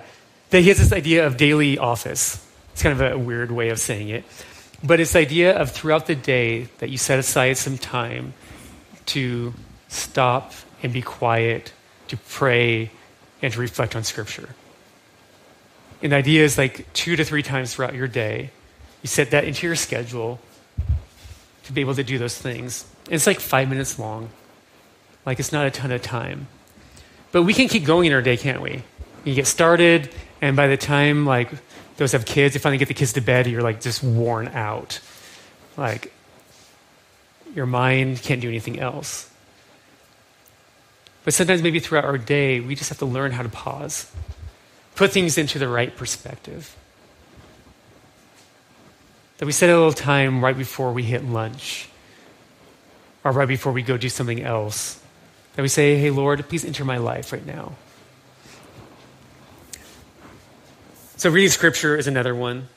that 0.49 0.61
he 0.61 0.69
has 0.69 0.77
this 0.77 0.93
idea 0.93 1.27
of 1.27 1.37
daily 1.37 1.77
office. 1.77 2.43
It's 2.71 2.81
kind 2.81 2.99
of 2.99 3.11
a 3.11 3.17
weird 3.17 3.51
way 3.51 3.69
of 3.69 3.79
saying 3.79 4.09
it. 4.09 4.23
But 4.83 4.99
it's 4.99 5.13
the 5.13 5.19
idea 5.19 5.55
of 5.55 5.71
throughout 5.71 6.07
the 6.07 6.15
day 6.15 6.69
that 6.79 6.89
you 6.89 6.97
set 6.97 7.19
aside 7.19 7.57
some 7.57 7.77
time 7.77 8.33
to 9.07 9.53
stop 9.89 10.53
and 10.81 10.93
be 10.93 11.01
quiet, 11.01 11.73
to 12.07 12.17
pray, 12.17 12.91
and 13.41 13.53
to 13.53 13.59
reflect 13.59 13.95
on 13.95 14.03
Scripture. 14.03 14.49
And 16.01 16.11
the 16.11 16.17
idea 16.17 16.43
is 16.43 16.57
like 16.57 16.91
two 16.93 17.15
to 17.15 17.23
three 17.23 17.43
times 17.43 17.73
throughout 17.73 17.93
your 17.93 18.07
day, 18.07 18.51
you 19.01 19.07
set 19.07 19.31
that 19.31 19.43
into 19.43 19.67
your 19.67 19.75
schedule 19.75 20.39
to 21.63 21.73
be 21.73 21.81
able 21.81 21.95
to 21.95 22.03
do 22.03 22.17
those 22.17 22.37
things. 22.37 22.85
And 23.05 23.13
it's 23.13 23.27
like 23.27 23.39
five 23.39 23.69
minutes 23.69 23.99
long. 23.99 24.29
Like 25.25 25.39
it's 25.39 25.51
not 25.51 25.65
a 25.65 25.71
ton 25.71 25.91
of 25.91 26.01
time. 26.01 26.47
But 27.35 27.43
we 27.43 27.53
can 27.53 27.67
keep 27.67 27.83
going 27.83 28.05
in 28.05 28.13
our 28.13 28.21
day, 28.21 28.37
can't 28.37 28.61
we? 28.61 28.81
You 29.25 29.35
get 29.35 29.45
started, 29.45 30.09
and 30.41 30.55
by 30.55 30.67
the 30.67 30.77
time 30.77 31.25
like 31.25 31.51
those 31.97 32.13
have 32.13 32.25
kids, 32.25 32.55
you 32.55 32.61
finally 32.61 32.77
get 32.77 32.87
the 32.87 32.93
kids 32.93 33.11
to 33.11 33.19
bed, 33.19 33.45
you're 33.45 33.61
like 33.61 33.81
just 33.81 34.01
worn 34.01 34.47
out. 34.47 35.01
Like 35.75 36.13
your 37.53 37.65
mind 37.65 38.21
can't 38.21 38.39
do 38.39 38.47
anything 38.47 38.79
else. 38.79 39.29
But 41.25 41.33
sometimes, 41.33 41.61
maybe 41.61 41.81
throughout 41.81 42.05
our 42.05 42.17
day, 42.17 42.61
we 42.61 42.73
just 42.73 42.87
have 42.87 42.99
to 42.99 43.05
learn 43.05 43.33
how 43.33 43.43
to 43.43 43.49
pause, 43.49 44.09
put 44.95 45.11
things 45.11 45.37
into 45.37 45.59
the 45.59 45.67
right 45.67 45.93
perspective. 45.93 46.73
That 49.39 49.45
we 49.45 49.51
set 49.51 49.69
a 49.69 49.73
little 49.73 49.91
time 49.91 50.41
right 50.41 50.57
before 50.57 50.93
we 50.93 51.03
hit 51.03 51.25
lunch, 51.25 51.89
or 53.25 53.33
right 53.33 53.45
before 53.45 53.73
we 53.73 53.81
go 53.81 53.97
do 53.97 54.07
something 54.07 54.41
else. 54.41 55.01
That 55.55 55.61
we 55.61 55.67
say, 55.67 55.97
hey, 55.97 56.11
Lord, 56.11 56.47
please 56.49 56.65
enter 56.65 56.83
my 56.83 56.97
life 56.97 57.31
right 57.31 57.45
now. 57.45 57.73
So, 61.17 61.29
reading 61.29 61.49
scripture 61.49 61.95
is 61.95 62.07
another 62.07 62.35
one. 62.35 62.67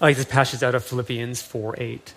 I 0.00 0.06
like 0.06 0.16
this 0.16 0.26
passage 0.26 0.62
out 0.62 0.76
of 0.76 0.84
Philippians 0.84 1.42
4 1.42 1.74
8. 1.76 2.14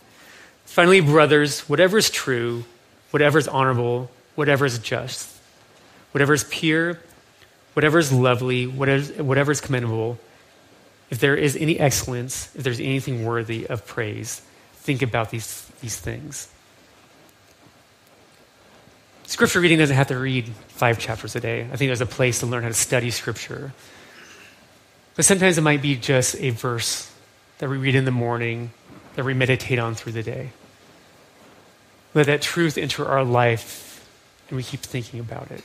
Finally, 0.66 1.02
brothers, 1.02 1.62
whatever 1.68 1.98
is 1.98 2.12
true, 2.12 2.64
whatever 3.10 3.40
is 3.40 3.48
honorable, 3.48 4.12
whatever 4.36 4.66
is 4.66 4.78
just, 4.78 5.36
whatever 6.12 6.34
is 6.34 6.44
pure, 6.44 7.00
whatever 7.74 7.98
is 7.98 8.14
lovely, 8.14 8.68
whatever, 8.68 9.24
whatever 9.24 9.52
is 9.52 9.62
commendable, 9.62 10.20
if 11.10 11.20
there 11.20 11.36
is 11.36 11.58
any 11.58 11.80
excellence, 11.80 12.56
if 12.56 12.64
there's 12.64 12.80
anything 12.80 13.26
worthy 13.26 13.68
of 13.68 13.86
praise, 13.86 14.42
think 14.76 15.02
about 15.02 15.32
these, 15.32 15.66
these 15.82 16.00
things. 16.00 16.50
Scripture 19.32 19.62
reading 19.62 19.78
doesn't 19.78 19.96
have 19.96 20.08
to 20.08 20.20
read 20.20 20.50
five 20.68 21.00
chapters 21.00 21.38
a 21.38 21.40
day. 21.40 21.62
I 21.62 21.78
think 21.78 21.88
there's 21.88 22.02
a 22.02 22.06
place 22.06 22.42
to 22.42 22.48
learn 22.48 22.64
how 22.64 22.68
to 22.68 22.74
study 22.74 23.12
Scripture. 23.12 23.72
But 25.16 25.24
sometimes 25.24 25.58
it 25.58 25.62
might 25.62 25.82
be 25.82 25.96
just 25.96 26.36
a 26.36 26.50
verse 26.50 27.10
that 27.60 27.70
we 27.70 27.78
read 27.78 27.96
in 27.96 28.04
the 28.04 28.12
morning, 28.12 28.72
that 29.16 29.24
we 29.24 29.34
meditate 29.34 29.80
on 29.80 29.96
through 29.96 30.12
the 30.12 30.22
day. 30.22 30.50
Let 32.14 32.26
that 32.26 32.42
truth 32.42 32.78
enter 32.78 33.08
our 33.08 33.24
life 33.24 34.06
and 34.50 34.58
we 34.58 34.64
keep 34.64 34.82
thinking 34.82 35.22
about 35.22 35.50
it 35.50 35.64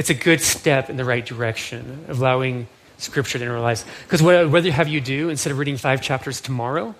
it's 0.00 0.08
a 0.08 0.14
good 0.14 0.40
step 0.40 0.88
in 0.88 0.96
the 0.96 1.04
right 1.04 1.26
direction, 1.26 2.06
allowing 2.08 2.68
Scripture 2.96 3.38
to 3.38 3.44
enter 3.44 3.56
our 3.56 3.60
lives. 3.60 3.84
Because 4.04 4.22
what 4.22 4.34
I'd 4.34 4.50
rather 4.50 4.72
have 4.72 4.88
you 4.88 5.02
do, 5.02 5.28
instead 5.28 5.50
of 5.50 5.58
reading 5.58 5.76
five 5.76 6.00
chapters 6.00 6.40
tomorrow, 6.40 6.94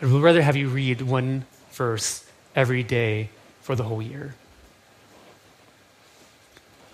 I'd 0.00 0.08
rather 0.08 0.40
have 0.40 0.56
you 0.56 0.70
read 0.70 1.02
one 1.02 1.44
verse 1.72 2.24
every 2.56 2.82
day 2.82 3.28
for 3.68 3.76
the 3.76 3.82
whole 3.82 4.00
year. 4.00 4.34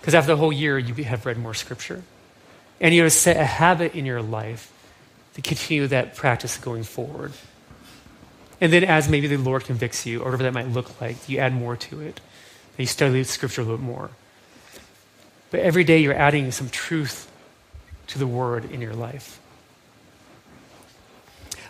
Because 0.01 0.13
after 0.13 0.33
the 0.33 0.35
whole 0.35 0.51
year, 0.51 0.77
you 0.77 0.93
have 1.05 1.25
read 1.25 1.37
more 1.37 1.53
Scripture. 1.53 2.03
And 2.81 2.93
you 2.93 3.03
have 3.03 3.13
set 3.13 3.37
a 3.37 3.45
habit 3.45 3.95
in 3.95 4.05
your 4.05 4.21
life 4.21 4.73
to 5.35 5.41
continue 5.41 5.87
that 5.87 6.15
practice 6.15 6.57
going 6.57 6.83
forward. 6.83 7.31
And 8.59 8.73
then, 8.73 8.83
as 8.83 9.07
maybe 9.07 9.27
the 9.27 9.37
Lord 9.37 9.63
convicts 9.63 10.05
you, 10.05 10.19
or 10.19 10.25
whatever 10.25 10.43
that 10.43 10.53
might 10.53 10.67
look 10.67 10.99
like, 10.99 11.29
you 11.29 11.37
add 11.37 11.53
more 11.53 11.77
to 11.77 12.01
it. 12.01 12.19
You 12.77 12.87
study 12.87 13.23
Scripture 13.23 13.61
a 13.61 13.63
little 13.63 13.77
bit 13.77 13.85
more. 13.85 14.09
But 15.51 15.61
every 15.61 15.85
day 15.85 15.99
you're 15.99 16.13
adding 16.13 16.51
some 16.51 16.67
truth 16.67 17.31
to 18.07 18.19
the 18.19 18.27
word 18.27 18.69
in 18.69 18.81
your 18.81 18.95
life. 18.95 19.39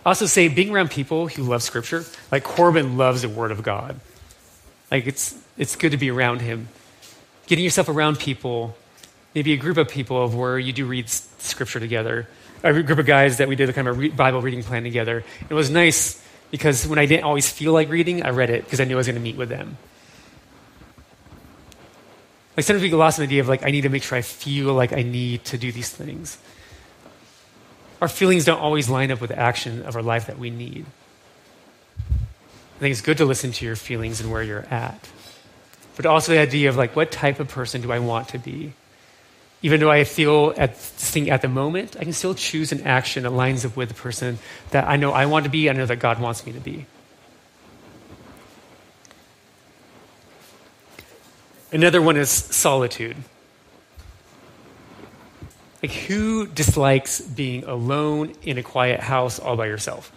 I 0.03 0.09
also 0.09 0.25
say 0.25 0.47
being 0.47 0.71
around 0.71 0.89
people 0.89 1.27
who 1.27 1.43
love 1.43 1.61
scripture, 1.61 2.05
like 2.31 2.43
Corbin 2.43 2.97
loves 2.97 3.21
the 3.21 3.29
word 3.29 3.51
of 3.51 3.61
God. 3.61 3.99
Like 4.91 5.07
it's 5.07 5.35
it's 5.57 5.75
good 5.75 5.91
to 5.91 5.97
be 5.97 6.11
around 6.11 6.41
him. 6.41 6.67
Getting 7.47 7.63
yourself 7.63 7.89
around 7.89 8.19
people, 8.19 8.75
maybe 9.33 9.53
a 9.53 9.57
group 9.57 9.77
of 9.77 9.89
people 9.89 10.23
of 10.23 10.35
where 10.35 10.57
you 10.57 10.73
do 10.73 10.85
read 10.85 11.09
scripture 11.09 11.79
together. 11.79 12.27
A 12.63 12.81
group 12.81 12.97
of 12.97 13.05
guys 13.05 13.37
that 13.37 13.47
we 13.47 13.55
did 13.55 13.69
a 13.69 13.73
kind 13.73 13.87
of 13.87 14.01
a 14.01 14.09
Bible 14.09 14.41
reading 14.41 14.63
plan 14.63 14.83
together. 14.83 15.23
It 15.49 15.53
was 15.53 15.69
nice 15.69 16.23
because 16.49 16.87
when 16.87 16.97
I 16.97 17.05
didn't 17.05 17.23
always 17.23 17.49
feel 17.49 17.73
like 17.73 17.89
reading, 17.89 18.23
I 18.23 18.29
read 18.29 18.49
it 18.49 18.63
because 18.63 18.79
I 18.79 18.85
knew 18.85 18.95
I 18.95 18.97
was 18.97 19.07
going 19.07 19.15
to 19.15 19.21
meet 19.21 19.35
with 19.35 19.49
them. 19.49 19.77
Like 22.57 22.65
sometimes 22.65 22.83
we 22.83 22.89
get 22.89 22.95
lost 22.95 23.19
in 23.19 23.23
the 23.23 23.27
idea 23.27 23.41
of 23.41 23.49
like, 23.49 23.63
I 23.63 23.71
need 23.71 23.81
to 23.81 23.89
make 23.89 24.03
sure 24.03 24.17
I 24.17 24.21
feel 24.21 24.73
like 24.73 24.93
I 24.93 25.03
need 25.03 25.43
to 25.45 25.57
do 25.57 25.71
these 25.71 25.89
things. 25.89 26.37
Our 28.01 28.07
feelings 28.07 28.45
don't 28.45 28.59
always 28.59 28.89
line 28.89 29.11
up 29.11 29.21
with 29.21 29.29
the 29.29 29.39
action 29.39 29.83
of 29.83 29.95
our 29.95 30.01
life 30.01 30.27
that 30.27 30.39
we 30.39 30.49
need. 30.49 30.85
I 32.75 32.79
think 32.79 32.91
it's 32.91 33.01
good 33.01 33.17
to 33.17 33.25
listen 33.25 33.51
to 33.53 33.65
your 33.65 33.75
feelings 33.75 34.19
and 34.19 34.29
where 34.29 34.43
you're 34.43 34.65
at. 34.69 35.09
But 35.95 36.05
also 36.05 36.33
the 36.33 36.39
idea 36.39 36.67
of 36.67 36.75
like, 36.75 36.95
what 36.95 37.09
type 37.09 37.39
of 37.39 37.47
person 37.47 37.81
do 37.81 37.91
I 37.91 37.99
want 37.99 38.29
to 38.29 38.37
be? 38.37 38.73
Even 39.61 39.79
though 39.79 39.89
I 39.89 40.03
feel 40.03 40.53
at 40.57 40.75
thing 40.75 41.29
at 41.29 41.41
the 41.41 41.47
moment, 41.47 41.95
I 41.97 42.03
can 42.03 42.11
still 42.11 42.35
choose 42.35 42.71
an 42.71 42.81
action 42.81 43.23
that 43.23 43.29
lines 43.29 43.65
up 43.65 43.77
with 43.77 43.89
the 43.89 43.95
person 43.95 44.39
that 44.71 44.87
I 44.87 44.97
know 44.97 45.11
I 45.11 45.25
want 45.25 45.45
to 45.45 45.49
be, 45.49 45.69
I 45.69 45.73
know 45.73 45.85
that 45.85 45.95
God 45.97 46.19
wants 46.19 46.45
me 46.45 46.51
to 46.51 46.59
be. 46.59 46.85
Another 51.71 52.01
one 52.01 52.17
is 52.17 52.29
solitude. 52.29 53.15
Like, 55.81 55.91
who 55.91 56.47
dislikes 56.47 57.21
being 57.21 57.63
alone 57.63 58.33
in 58.43 58.57
a 58.57 58.63
quiet 58.63 58.99
house 58.99 59.39
all 59.39 59.55
by 59.55 59.67
yourself? 59.67 60.11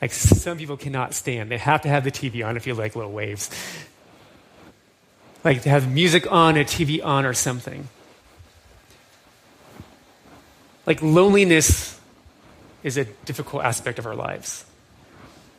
Like 0.00 0.12
some 0.12 0.56
people 0.56 0.76
cannot 0.76 1.14
stand. 1.14 1.50
They 1.50 1.58
have 1.58 1.82
to 1.82 1.88
have 1.88 2.04
the 2.04 2.10
TV 2.10 2.46
on. 2.46 2.56
It 2.56 2.60
feels 2.60 2.78
like 2.78 2.96
little 2.96 3.12
waves. 3.12 3.50
Like 5.44 5.62
to 5.62 5.70
have 5.70 5.90
music 5.90 6.30
on, 6.30 6.56
a 6.56 6.64
TV 6.64 7.04
on, 7.04 7.24
or 7.24 7.34
something. 7.34 7.88
Like 10.86 11.02
loneliness 11.02 11.98
is 12.82 12.96
a 12.96 13.04
difficult 13.04 13.62
aspect 13.62 13.98
of 13.98 14.06
our 14.06 14.14
lives. 14.14 14.64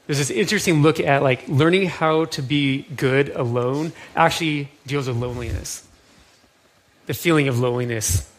There's 0.07 0.17
this 0.17 0.31
interesting 0.31 0.81
look 0.81 0.99
at 0.99 1.23
like 1.23 1.47
learning 1.47 1.87
how 1.87 2.25
to 2.25 2.41
be 2.41 2.81
good 2.95 3.29
alone 3.29 3.93
actually 4.15 4.71
deals 4.85 5.07
with 5.07 5.17
loneliness. 5.17 5.87
The 7.05 7.13
feeling 7.13 7.47
of 7.47 7.59
loneliness. 7.59 8.29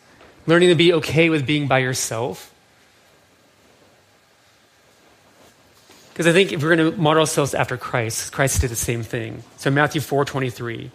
Learning 0.47 0.69
to 0.69 0.75
be 0.75 0.93
okay 0.95 1.31
with 1.31 1.47
being 1.47 1.69
by 1.69 1.79
yourself. 1.79 2.52
Because 6.12 6.27
I 6.27 6.33
think 6.33 6.53
if 6.53 6.62
we're 6.62 6.77
going 6.77 6.92
to 6.92 6.98
model 7.01 7.20
ourselves 7.20 7.55
after 7.55 7.77
Christ, 7.77 8.33
Christ 8.33 8.61
did 8.61 8.70
the 8.70 8.77
same 8.77 9.03
thing. 9.03 9.42
So 9.57 9.70
Matthew 9.70 10.01
4 10.01 10.25
23. 10.25 10.90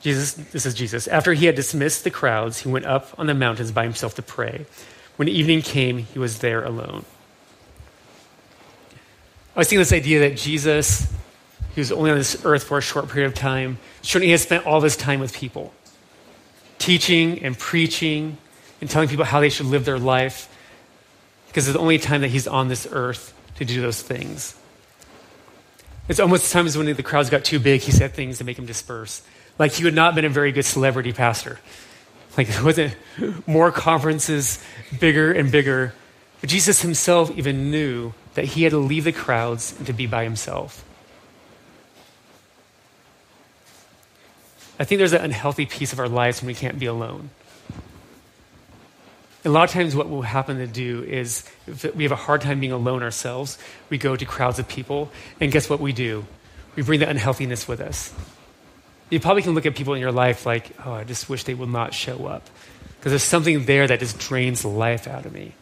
Jesus, 0.00 0.34
this 0.34 0.66
is 0.66 0.74
Jesus. 0.74 1.08
After 1.08 1.32
he 1.32 1.46
had 1.46 1.54
dismissed 1.54 2.04
the 2.04 2.10
crowds, 2.10 2.60
he 2.60 2.68
went 2.68 2.84
up 2.84 3.18
on 3.18 3.26
the 3.26 3.34
mountains 3.34 3.72
by 3.72 3.84
himself 3.84 4.14
to 4.16 4.22
pray. 4.22 4.66
When 5.16 5.28
evening 5.28 5.62
came, 5.62 5.98
he 5.98 6.18
was 6.18 6.40
there 6.40 6.62
alone. 6.62 7.04
I 9.56 9.60
was 9.60 9.68
thinking 9.68 9.78
this 9.78 9.92
idea 9.92 10.28
that 10.28 10.36
Jesus, 10.36 11.10
he 11.74 11.80
was 11.80 11.90
only 11.90 12.10
on 12.10 12.18
this 12.18 12.44
earth 12.44 12.64
for 12.64 12.76
a 12.76 12.82
short 12.82 13.08
period 13.08 13.28
of 13.28 13.34
time, 13.34 13.78
shouldn't 14.02 14.26
he 14.26 14.32
have 14.32 14.40
spent 14.40 14.66
all 14.66 14.80
this 14.80 14.96
time 14.96 15.20
with 15.20 15.32
people, 15.32 15.72
teaching 16.78 17.42
and 17.42 17.58
preaching 17.58 18.36
and 18.80 18.90
telling 18.90 19.08
people 19.08 19.24
how 19.24 19.40
they 19.40 19.48
should 19.48 19.66
live 19.66 19.84
their 19.84 19.98
life? 19.98 20.54
Because 21.48 21.66
it's 21.66 21.76
the 21.76 21.80
only 21.80 21.98
time 21.98 22.20
that 22.20 22.28
he's 22.28 22.46
on 22.46 22.68
this 22.68 22.86
earth 22.90 23.33
to 23.56 23.64
do 23.64 23.80
those 23.80 24.02
things. 24.02 24.56
It's 26.08 26.20
almost 26.20 26.52
times 26.52 26.76
when 26.76 26.92
the 26.92 27.02
crowds 27.02 27.30
got 27.30 27.44
too 27.44 27.58
big, 27.58 27.80
he 27.80 27.92
said 27.92 28.12
things 28.12 28.38
to 28.38 28.44
make 28.44 28.56
them 28.56 28.66
disperse. 28.66 29.22
Like 29.58 29.72
he 29.72 29.84
would 29.84 29.94
not 29.94 30.06
have 30.06 30.14
been 30.16 30.24
a 30.24 30.28
very 30.28 30.52
good 30.52 30.64
celebrity 30.64 31.12
pastor. 31.12 31.58
Like 32.36 32.48
it 32.48 32.62
wasn't 32.62 32.96
more 33.46 33.70
conferences, 33.70 34.62
bigger 34.98 35.32
and 35.32 35.50
bigger. 35.50 35.94
But 36.40 36.50
Jesus 36.50 36.82
himself 36.82 37.30
even 37.38 37.70
knew 37.70 38.12
that 38.34 38.44
he 38.44 38.64
had 38.64 38.70
to 38.70 38.78
leave 38.78 39.04
the 39.04 39.12
crowds 39.12 39.74
and 39.78 39.86
to 39.86 39.92
be 39.92 40.06
by 40.06 40.24
himself. 40.24 40.84
I 44.78 44.84
think 44.84 44.98
there's 44.98 45.12
an 45.12 45.22
unhealthy 45.22 45.66
piece 45.66 45.92
of 45.92 46.00
our 46.00 46.08
lives 46.08 46.42
when 46.42 46.48
we 46.48 46.54
can't 46.54 46.78
be 46.78 46.86
alone. 46.86 47.30
A 49.46 49.50
lot 49.50 49.64
of 49.64 49.70
times, 49.70 49.94
what 49.94 50.08
will 50.08 50.22
happen 50.22 50.56
to 50.56 50.66
do 50.66 51.02
is 51.02 51.44
if 51.66 51.94
we 51.94 52.04
have 52.04 52.12
a 52.12 52.16
hard 52.16 52.40
time 52.40 52.60
being 52.60 52.72
alone 52.72 53.02
ourselves, 53.02 53.58
we 53.90 53.98
go 53.98 54.16
to 54.16 54.24
crowds 54.24 54.58
of 54.58 54.66
people, 54.66 55.10
and 55.38 55.52
guess 55.52 55.68
what 55.68 55.80
we 55.80 55.92
do? 55.92 56.24
We 56.76 56.82
bring 56.82 57.00
the 57.00 57.08
unhealthiness 57.08 57.68
with 57.68 57.80
us. 57.80 58.12
You 59.10 59.20
probably 59.20 59.42
can 59.42 59.54
look 59.54 59.66
at 59.66 59.76
people 59.76 59.92
in 59.92 60.00
your 60.00 60.12
life 60.12 60.46
like, 60.46 60.74
oh, 60.86 60.92
I 60.92 61.04
just 61.04 61.28
wish 61.28 61.44
they 61.44 61.52
would 61.52 61.68
not 61.68 61.92
show 61.92 62.26
up. 62.26 62.48
Because 62.96 63.12
there's 63.12 63.22
something 63.22 63.66
there 63.66 63.86
that 63.86 64.00
just 64.00 64.18
drains 64.18 64.64
life 64.64 65.06
out 65.06 65.26
of 65.26 65.32
me. 65.34 65.52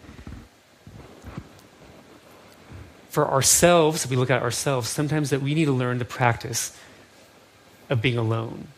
For 3.10 3.28
ourselves, 3.28 4.04
if 4.04 4.10
we 4.10 4.16
look 4.16 4.30
at 4.30 4.42
ourselves, 4.42 4.88
sometimes 4.88 5.30
that 5.30 5.42
we 5.42 5.54
need 5.54 5.64
to 5.64 5.72
learn 5.72 5.98
the 5.98 6.04
practice 6.04 6.74
of 7.90 8.00
being 8.00 8.16
alone. 8.16 8.68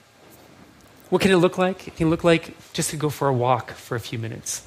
What 1.10 1.20
can 1.20 1.30
it 1.30 1.36
look 1.36 1.58
like? 1.58 1.86
It 1.86 1.96
can 1.96 2.08
look 2.08 2.24
like 2.24 2.56
just 2.72 2.88
to 2.90 2.96
go 2.96 3.10
for 3.10 3.28
a 3.28 3.34
walk 3.34 3.72
for 3.72 3.96
a 3.96 4.00
few 4.00 4.18
minutes. 4.18 4.66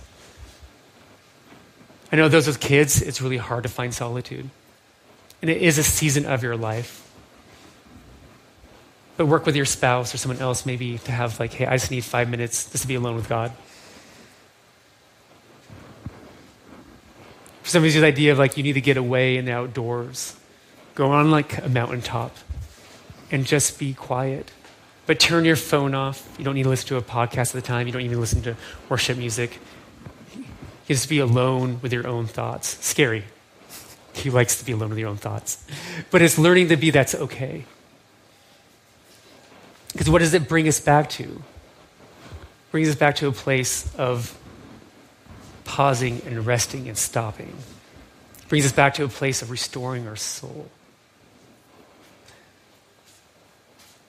I 2.12 2.16
know 2.16 2.30
those 2.30 2.48
with 2.48 2.60
kids, 2.60 3.02
it's 3.02 3.22
really 3.22 3.38
hard 3.38 3.64
to 3.64 3.70
find 3.70 3.94
solitude. 3.94 4.50
And 5.42 5.52
it 5.52 5.62
is 5.62 5.78
a 5.78 5.84
season 5.84 6.26
of 6.26 6.42
your 6.42 6.56
life. 6.56 7.04
But 9.18 9.26
work 9.26 9.46
with 9.46 9.56
your 9.56 9.66
spouse 9.66 10.14
or 10.14 10.18
someone 10.18 10.40
else 10.40 10.66
maybe 10.66 11.00
to 11.00 11.12
have 11.12 11.40
like 11.40 11.52
hey 11.54 11.66
i 11.66 11.76
just 11.76 11.90
need 11.90 12.04
five 12.04 12.30
minutes 12.30 12.70
just 12.72 12.84
to 12.84 12.88
be 12.88 12.96
alone 12.96 13.16
with 13.16 13.28
god. 13.28 13.52
For 17.64 17.70
some 17.70 17.84
of 17.84 17.94
you 17.94 18.00
the 18.00 18.08
idea 18.08 18.32
of 18.32 18.38
like 18.38 18.58
you 18.58 18.64
need 18.64 18.74
to 18.74 18.82
get 18.82 18.96
away 18.96 19.38
in 19.38 19.46
the 19.46 19.52
outdoors. 19.52 20.38
Go 20.96 21.12
on 21.12 21.32
like 21.32 21.64
a 21.64 21.68
mountaintop 21.70 22.36
and 23.32 23.46
just 23.46 23.78
be 23.78 23.94
quiet. 23.94 24.52
But 25.06 25.20
turn 25.20 25.46
your 25.46 25.56
phone 25.56 25.96
off. 25.96 26.34
You 26.38 26.46
don't 26.46 26.56
need 26.56 26.64
to 26.64 26.70
listen 26.70 26.88
to 26.90 26.98
a 26.98 27.02
podcast 27.02 27.50
at 27.50 27.54
the 27.54 27.62
time. 27.62 27.88
You 27.88 27.94
don't 27.94 28.04
even 28.04 28.20
listen 28.20 28.42
to 28.44 28.56
worship 28.88 29.18
music 29.18 29.60
you 30.88 30.96
just 30.96 31.10
be 31.10 31.20
alone 31.20 31.80
with 31.82 31.94
your 31.94 32.08
own 32.08 32.26
thoughts 32.26 32.84
scary 32.86 33.26
he 34.14 34.30
likes 34.30 34.58
to 34.58 34.66
be 34.66 34.72
alone 34.72 34.90
with 34.90 34.98
your 34.98 35.10
own 35.10 35.18
thoughts 35.18 35.66
but 36.12 36.22
it's 36.22 36.38
learning 36.38 36.70
to 36.70 36.78
be 36.78 36.90
that's 36.90 37.14
okay 37.14 37.66
because 39.98 40.12
what 40.12 40.20
does 40.20 40.36
it 40.36 40.48
bring 40.48 40.68
us 40.68 40.80
back 40.80 41.10
to? 41.12 41.24
It 41.24 42.72
brings 42.72 42.88
us 42.88 42.94
back 42.94 43.16
to 43.16 43.28
a 43.28 43.32
place 43.32 43.92
of 43.96 44.38
pausing 45.64 46.22
and 46.28 46.46
resting 46.46 46.88
and 46.88 46.96
stopping. 46.96 47.56
It 48.38 48.48
brings 48.48 48.64
us 48.64 48.72
back 48.72 48.94
to 48.96 49.06
a 49.06 49.08
place 49.08 49.42
of 49.42 49.50
restoring 49.50 50.08
our 50.08 50.16
soul. 50.16 50.70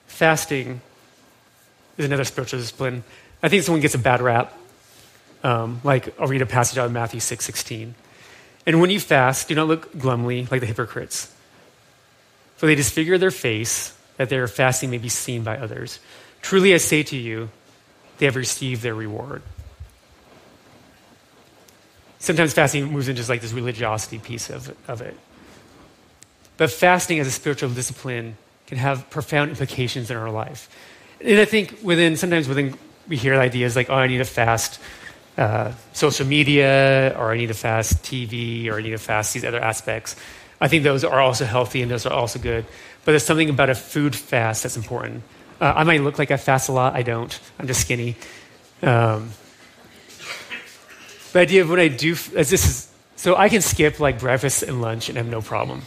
Fasting 0.05 0.79
is 1.97 2.05
another 2.05 2.23
spiritual 2.23 2.59
discipline. 2.59 3.03
I 3.41 3.49
think 3.49 3.63
someone 3.63 3.81
gets 3.81 3.95
a 3.95 3.97
bad 3.97 4.21
rap. 4.21 4.53
Um, 5.41 5.79
like 5.83 6.19
I'll 6.19 6.27
read 6.27 6.41
a 6.41 6.45
passage 6.45 6.77
out 6.77 6.85
of 6.85 6.91
Matthew 6.91 7.21
six 7.21 7.45
sixteen, 7.45 7.95
and 8.65 8.81
when 8.81 8.89
you 8.89 8.99
fast, 8.99 9.47
do 9.47 9.55
not 9.55 9.67
look 9.67 9.97
glumly 9.97 10.47
like 10.51 10.59
the 10.59 10.67
hypocrites, 10.67 11.33
for 12.57 12.65
they 12.65 12.75
disfigure 12.75 13.17
their 13.17 13.31
face 13.31 13.97
that 14.17 14.27
their 14.27 14.47
fasting 14.47 14.89
may 14.89 14.97
be 14.97 15.07
seen 15.07 15.43
by 15.43 15.57
others. 15.57 15.99
Truly 16.41 16.73
I 16.73 16.77
say 16.77 17.03
to 17.03 17.15
you, 17.15 17.49
they 18.17 18.25
have 18.25 18.35
received 18.35 18.81
their 18.81 18.95
reward. 18.95 19.41
Sometimes 22.19 22.51
fasting 22.51 22.91
moves 22.91 23.07
into 23.07 23.19
just 23.19 23.29
like 23.29 23.39
this 23.39 23.53
religiosity 23.53 24.19
piece 24.19 24.49
of, 24.49 24.75
of 24.89 25.01
it. 25.01 25.15
But 26.57 26.69
fasting 26.69 27.19
as 27.19 27.27
a 27.27 27.31
spiritual 27.31 27.69
discipline 27.69 28.35
can 28.67 28.77
have 28.77 29.09
profound 29.09 29.51
implications 29.51 30.11
in 30.11 30.17
our 30.17 30.29
life. 30.29 30.69
And 31.21 31.39
I 31.39 31.45
think 31.45 31.79
within, 31.81 32.17
sometimes 32.17 32.49
within, 32.49 32.77
we 33.07 33.15
hear 33.15 33.35
ideas 33.35 33.77
like, 33.77 33.89
oh, 33.89 33.95
I 33.95 34.07
need 34.07 34.17
to 34.17 34.25
fast 34.25 34.81
uh, 35.39 35.71
social 35.93 36.27
media, 36.27 37.15
or 37.17 37.31
I 37.31 37.37
need 37.37 37.47
to 37.47 37.53
fast 37.53 38.03
TV, 38.03 38.67
or 38.67 38.77
I 38.77 38.81
need 38.81 38.89
to 38.91 38.97
fast 38.97 39.33
these 39.33 39.45
other 39.45 39.59
aspects. 39.59 40.17
I 40.59 40.67
think 40.67 40.83
those 40.83 41.05
are 41.05 41.21
also 41.21 41.45
healthy 41.45 41.81
and 41.81 41.89
those 41.89 42.05
are 42.05 42.11
also 42.11 42.39
good. 42.39 42.65
But 43.05 43.13
there's 43.13 43.25
something 43.25 43.49
about 43.49 43.69
a 43.69 43.75
food 43.75 44.15
fast 44.15 44.63
that's 44.63 44.75
important. 44.75 45.23
Uh, 45.61 45.73
I 45.77 45.85
might 45.85 46.01
look 46.01 46.19
like 46.19 46.31
I 46.31 46.37
fast 46.37 46.67
a 46.67 46.73
lot. 46.73 46.93
I 46.93 47.03
don't. 47.03 47.39
I'm 47.57 47.67
just 47.67 47.79
skinny. 47.81 48.17
Um, 48.81 49.29
the 51.31 51.39
idea 51.39 51.61
of 51.61 51.69
what 51.69 51.79
I 51.79 51.87
do, 51.87 52.11
as 52.35 52.49
this 52.49 52.67
is, 52.67 52.91
so 53.15 53.37
I 53.37 53.47
can 53.47 53.61
skip 53.61 54.01
like 54.01 54.19
breakfast 54.19 54.63
and 54.63 54.81
lunch 54.81 55.07
and 55.07 55.17
have 55.17 55.27
no 55.27 55.41
problem. 55.41 55.83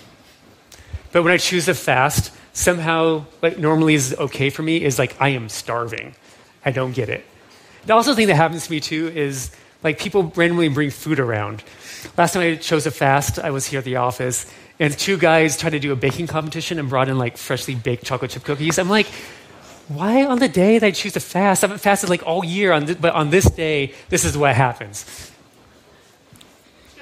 But 1.12 1.24
when 1.24 1.32
I 1.32 1.36
choose 1.36 1.66
to 1.66 1.74
fast, 1.74 2.32
somehow, 2.54 3.26
like 3.42 3.58
normally 3.58 3.94
is 3.94 4.14
okay 4.18 4.48
for 4.48 4.62
me, 4.62 4.82
is 4.82 4.98
like 4.98 5.14
I 5.20 5.30
am 5.30 5.50
starving. 5.50 6.14
I 6.64 6.70
don't 6.70 6.92
get 6.92 7.10
it. 7.10 7.26
The 7.87 7.95
also 7.95 8.14
thing 8.14 8.29
that 8.29 8.37
happens 8.37 8.66
to 8.66 8.71
me 8.71 8.81
too 8.81 9.09
is 9.09 9.51
like 9.83 9.99
people 9.99 10.33
randomly 10.37 10.68
bring 10.68 10.90
food 10.90 11.18
around. 11.18 11.64
Last 12.16 12.35
time 12.35 12.42
I 12.42 12.55
chose 12.57 12.85
to 12.85 12.90
fast, 12.90 13.38
I 13.38 13.51
was 13.51 13.66
here 13.66 13.79
at 13.79 13.85
the 13.85 13.97
office, 13.97 14.51
and 14.79 14.97
two 14.97 15.16
guys 15.16 15.57
tried 15.57 15.71
to 15.71 15.81
do 15.81 15.92
a 15.92 15.97
baking 15.97 16.27
competition 16.29 16.79
and 16.79 16.88
brought 16.88 17.09
in 17.09 17.18
like 17.18 17.37
freshly 17.37 17.75
baked 17.75 18.05
chocolate 18.05 18.31
chip 18.31 18.45
cookies. 18.45 18.79
I'm 18.79 18.88
like, 18.88 19.07
why 19.88 20.25
on 20.25 20.38
the 20.38 20.49
day 20.49 20.79
that 20.79 20.87
I 20.87 20.90
choose 20.92 21.14
to 21.14 21.21
fast? 21.21 21.64
I 21.64 21.66
haven't 21.66 21.81
fasted 21.81 22.09
like 22.09 22.25
all 22.27 22.45
year, 22.45 22.73
on 22.73 22.87
th- 22.87 23.01
but 23.01 23.14
on 23.14 23.31
this 23.31 23.47
day, 23.47 23.95
this 24.09 24.25
is 24.25 24.38
what 24.38 24.55
happens. 24.55 25.31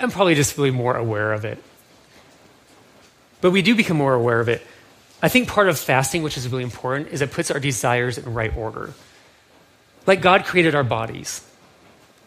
I'm 0.00 0.10
probably 0.10 0.34
just 0.34 0.56
really 0.56 0.70
more 0.70 0.96
aware 0.96 1.32
of 1.32 1.44
it. 1.44 1.62
But 3.42 3.50
we 3.50 3.60
do 3.60 3.74
become 3.74 3.98
more 3.98 4.14
aware 4.14 4.40
of 4.40 4.48
it. 4.48 4.62
I 5.22 5.28
think 5.28 5.48
part 5.48 5.68
of 5.68 5.78
fasting, 5.78 6.22
which 6.22 6.38
is 6.38 6.48
really 6.48 6.64
important, 6.64 7.08
is 7.08 7.20
it 7.20 7.30
puts 7.32 7.50
our 7.50 7.60
desires 7.60 8.16
in 8.16 8.32
right 8.32 8.54
order. 8.56 8.94
Like 10.10 10.22
God 10.22 10.44
created 10.44 10.74
our 10.74 10.82
bodies. 10.82 11.40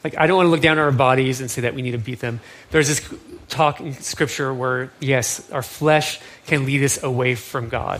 Like, 0.05 0.17
I 0.17 0.25
don't 0.25 0.37
want 0.37 0.47
to 0.47 0.51
look 0.51 0.61
down 0.61 0.79
on 0.79 0.85
our 0.85 0.91
bodies 0.93 1.41
and 1.41 1.51
say 1.51 1.63
that 1.63 1.75
we 1.75 1.81
need 1.81 1.91
to 1.91 1.97
beat 1.97 2.21
them. 2.21 2.39
There's 2.71 2.87
this 2.87 3.13
talk 3.49 3.81
in 3.81 3.91
Scripture 3.91 4.53
where, 4.53 4.93
yes, 5.01 5.51
our 5.51 5.61
flesh 5.61 6.21
can 6.47 6.65
lead 6.65 6.81
us 6.81 7.03
away 7.03 7.35
from 7.35 7.67
God. 7.67 7.99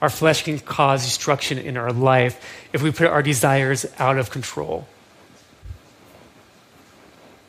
Our 0.00 0.08
flesh 0.08 0.44
can 0.44 0.58
cause 0.58 1.04
destruction 1.04 1.58
in 1.58 1.76
our 1.76 1.92
life 1.92 2.42
if 2.72 2.82
we 2.82 2.90
put 2.90 3.08
our 3.08 3.22
desires 3.22 3.84
out 3.98 4.16
of 4.16 4.30
control. 4.30 4.88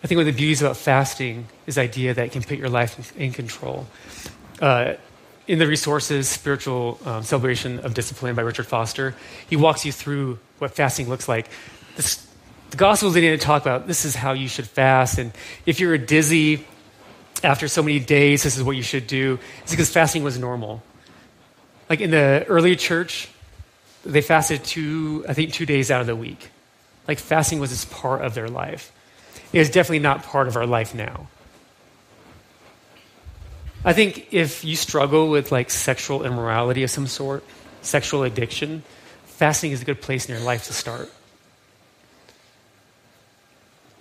I 0.04 0.08
think 0.08 0.18
one 0.18 0.28
of 0.28 0.34
the 0.34 0.38
beauties 0.38 0.62
about 0.62 0.76
fasting 0.76 1.48
is 1.66 1.76
the 1.76 1.82
idea 1.84 2.14
that 2.14 2.26
it 2.26 2.34
can 2.34 2.44
put 2.44 2.58
your 2.58 2.68
life 2.68 3.16
in 3.16 3.32
control. 3.32 3.88
Uh, 4.60 4.96
in 5.50 5.58
the 5.58 5.66
resources, 5.66 6.30
Spiritual 6.30 7.00
um, 7.06 7.24
Celebration 7.24 7.80
of 7.80 7.96
Discipline 7.96 8.36
by 8.36 8.44
Richard 8.44 8.68
Foster, 8.68 9.16
he 9.50 9.56
walks 9.56 9.84
you 9.84 9.92
through 9.92 10.38
what 10.60 10.76
fasting 10.76 11.10
looks 11.10 11.28
like. 11.28 11.50
This 11.96 12.28
the 12.70 12.78
Gospels 12.78 13.16
didn't 13.16 13.40
talk 13.40 13.64
about 13.64 13.88
this 13.88 14.06
is 14.06 14.14
how 14.14 14.34
you 14.34 14.48
should 14.48 14.68
fast. 14.68 15.18
And 15.18 15.32
if 15.66 15.80
you're 15.80 15.98
dizzy, 15.98 16.68
after 17.44 17.68
so 17.68 17.82
many 17.82 18.00
days, 18.00 18.44
this 18.44 18.58
is 18.58 18.64
what 18.64 18.76
you 18.76 18.84
should 18.84 19.08
do, 19.08 19.40
is 19.66 19.72
because 19.72 19.90
fasting 19.90 20.24
was 20.24 20.38
normal. 20.38 20.84
Like 21.90 22.00
in 22.00 22.12
the 22.12 22.46
early 22.48 22.76
church, 22.76 23.28
they 24.06 24.22
fasted 24.22 24.64
two, 24.64 25.26
I 25.28 25.34
think, 25.34 25.52
two 25.52 25.66
days 25.66 25.90
out 25.90 26.00
of 26.00 26.06
the 26.06 26.16
week. 26.16 26.52
Like 27.08 27.18
fasting 27.18 27.60
was 27.60 27.72
just 27.72 27.90
part 27.90 28.22
of 28.22 28.36
their 28.36 28.50
life. 28.50 28.92
It 29.52 29.62
is 29.62 29.72
definitely 29.72 30.00
not 30.00 30.22
part 30.22 30.48
of 30.48 30.56
our 30.56 30.68
life 30.68 30.94
now. 30.94 31.28
I 33.84 33.94
think 33.94 34.34
if 34.34 34.66
you 34.66 34.76
struggle 34.76 35.30
with 35.30 35.52
like 35.52 35.70
sexual 35.70 36.26
immorality 36.26 36.84
of 36.84 36.92
some 36.92 37.08
sort, 37.08 37.44
sexual 37.82 38.24
addiction, 38.24 38.84
fasting 39.26 39.72
is 39.72 39.82
a 39.82 39.86
good 39.86 40.02
place 40.02 40.28
in 40.28 40.36
your 40.36 40.44
life 40.44 40.66
to 40.66 40.74
start. 40.74 41.10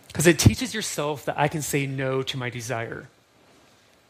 Because 0.09 0.27
it 0.27 0.38
teaches 0.38 0.75
yourself 0.75 1.27
that 1.27 1.38
I 1.38 1.47
can 1.47 1.62
say 1.62 1.87
no 1.87 2.23
to 2.23 2.37
my 2.37 2.51
desire. 2.51 3.09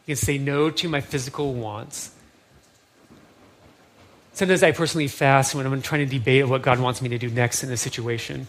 I 0.03 0.05
can 0.07 0.15
say 0.15 0.39
no 0.39 0.71
to 0.71 0.89
my 0.89 1.01
physical 1.01 1.53
wants. 1.53 2.15
Sometimes 4.33 4.63
I 4.63 4.71
personally 4.71 5.07
fast 5.07 5.53
when 5.53 5.67
I'm 5.67 5.81
trying 5.83 6.07
to 6.07 6.17
debate 6.17 6.47
what 6.47 6.63
God 6.63 6.79
wants 6.79 7.01
me 7.01 7.09
to 7.09 7.19
do 7.19 7.29
next 7.29 7.63
in 7.63 7.71
a 7.71 7.77
situation. 7.77 8.47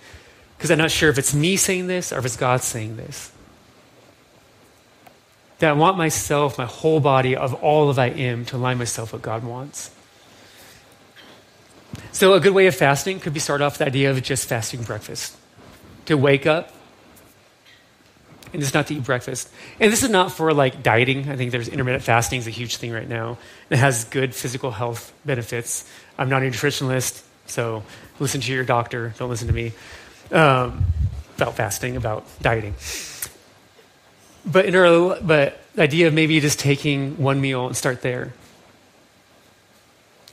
Because 0.57 0.71
I'm 0.71 0.79
not 0.79 0.91
sure 0.91 1.11
if 1.11 1.19
it's 1.19 1.35
me 1.35 1.57
saying 1.57 1.87
this 1.87 2.13
or 2.13 2.19
if 2.19 2.25
it's 2.25 2.37
God 2.37 2.63
saying 2.63 2.97
this. 2.97 3.31
That 5.61 5.71
I 5.71 5.73
want 5.73 5.97
myself, 5.97 6.59
my 6.59 6.67
whole 6.67 7.01
body, 7.01 7.37
of 7.37 7.55
all 7.55 7.89
of 7.89 7.99
I 7.99 8.07
am, 8.09 8.45
to 8.47 8.57
align 8.57 8.79
myself 8.79 9.13
with 9.13 9.21
what 9.21 9.25
God 9.25 9.45
wants. 9.45 9.91
So, 12.13 12.35
a 12.35 12.41
good 12.41 12.53
way 12.53 12.67
of 12.67 12.75
fasting 12.75 13.21
could 13.21 13.33
be 13.33 13.41
start 13.41 13.61
off 13.61 13.79
the 13.79 13.87
idea 13.87 14.11
of 14.11 14.23
just 14.23 14.49
fasting 14.49 14.83
breakfast. 14.83 15.37
To 16.07 16.17
wake 16.17 16.47
up, 16.47 16.73
and 18.53 18.61
just 18.61 18.75
not 18.75 18.87
to 18.89 18.95
eat 18.95 19.05
breakfast. 19.05 19.49
And 19.79 19.93
this 19.93 20.03
is 20.03 20.11
not 20.11 20.33
for 20.33 20.53
like 20.53 20.83
dieting. 20.83 21.29
I 21.29 21.37
think 21.37 21.53
there's 21.53 21.69
intermittent 21.69 22.03
fasting 22.03 22.41
is 22.41 22.47
a 22.47 22.51
huge 22.51 22.77
thing 22.77 22.93
right 22.93 23.09
now. 23.09 23.39
It 23.71 23.79
has 23.79 24.05
good 24.05 24.35
physical 24.35 24.71
health 24.71 25.13
benefits. 25.25 25.89
I'm 26.19 26.29
not 26.29 26.43
a 26.43 26.47
nutritionist, 26.47 27.23
so 27.47 27.83
listen 28.19 28.41
to 28.41 28.53
your 28.53 28.65
doctor. 28.65 29.15
Don't 29.19 29.31
listen 29.31 29.49
to 29.49 29.55
me 29.55 29.73
um, 30.33 30.85
about 31.37 31.57
fasting, 31.57 31.97
about 31.97 32.27
dieting. 32.43 32.75
But 34.45 34.67
in 34.67 34.75
our, 34.75 35.21
but 35.21 35.61
the 35.75 35.83
idea 35.83 36.07
of 36.07 36.15
maybe 36.15 36.41
just 36.41 36.59
taking 36.59 37.19
one 37.19 37.41
meal 37.41 37.67
and 37.67 37.77
start 37.77 38.03
there, 38.03 38.33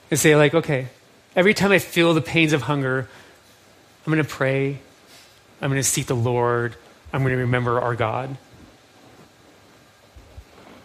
and 0.10 0.20
say 0.20 0.36
like, 0.36 0.54
okay, 0.54 0.88
every 1.36 1.54
time 1.54 1.72
I 1.72 1.80
feel 1.80 2.14
the 2.14 2.22
pains 2.22 2.54
of 2.54 2.64
hunger, 2.64 3.10
I'm 4.06 4.14
going 4.14 4.24
to 4.24 4.30
pray. 4.30 4.80
I'm 5.62 5.70
going 5.70 5.80
to 5.80 5.84
seek 5.84 6.08
the 6.08 6.16
Lord. 6.16 6.76
I'm 7.12 7.22
going 7.22 7.34
to 7.34 7.42
remember 7.42 7.82
our 7.82 7.96
God. 7.96 8.38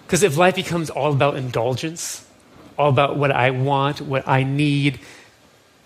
Because 0.07 0.23
if 0.23 0.37
life 0.37 0.57
becomes 0.57 0.91
all 0.91 1.13
about 1.13 1.37
indulgence, 1.37 2.27
all 2.79 2.89
about 2.89 3.17
what 3.17 3.31
I 3.31 3.51
want, 3.51 4.01
what 4.01 4.27
I 4.27 4.43
need, 4.43 5.01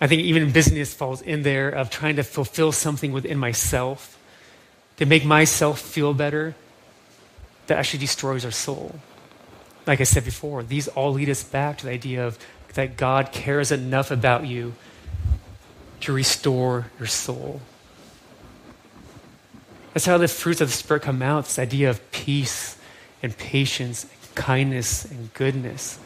I 0.00 0.06
think 0.06 0.22
even 0.22 0.50
business 0.50 0.92
falls 0.94 1.22
in 1.22 1.42
there 1.42 1.68
of 1.68 1.90
trying 1.90 2.16
to 2.16 2.22
fulfill 2.22 2.72
something 2.72 3.12
within 3.12 3.38
myself 3.38 4.18
to 4.96 5.06
make 5.06 5.24
myself 5.24 5.80
feel 5.80 6.14
better 6.14 6.54
that 7.66 7.78
actually 7.78 8.00
destroys 8.00 8.44
our 8.44 8.50
soul. 8.50 8.94
Like 9.86 10.00
I 10.00 10.04
said 10.04 10.24
before, 10.24 10.62
these 10.62 10.88
all 10.88 11.12
lead 11.12 11.28
us 11.28 11.42
back 11.42 11.78
to 11.78 11.86
the 11.86 11.92
idea 11.92 12.26
of 12.26 12.38
that 12.74 12.96
God 12.96 13.32
cares 13.32 13.72
enough 13.72 14.10
about 14.10 14.46
you 14.46 14.74
to 16.00 16.12
restore 16.12 16.90
your 16.98 17.06
soul. 17.06 17.60
That's 19.94 20.04
how 20.04 20.18
the 20.18 20.28
fruits 20.28 20.60
of 20.60 20.68
the 20.68 20.74
Spirit 20.74 21.02
come 21.02 21.22
out 21.22 21.44
this 21.44 21.58
idea 21.58 21.88
of 21.88 22.10
peace 22.12 22.76
and 23.22 23.36
patience, 23.36 24.04
and 24.04 24.34
kindness 24.34 25.06
and 25.06 25.32
goodness. 25.32 25.98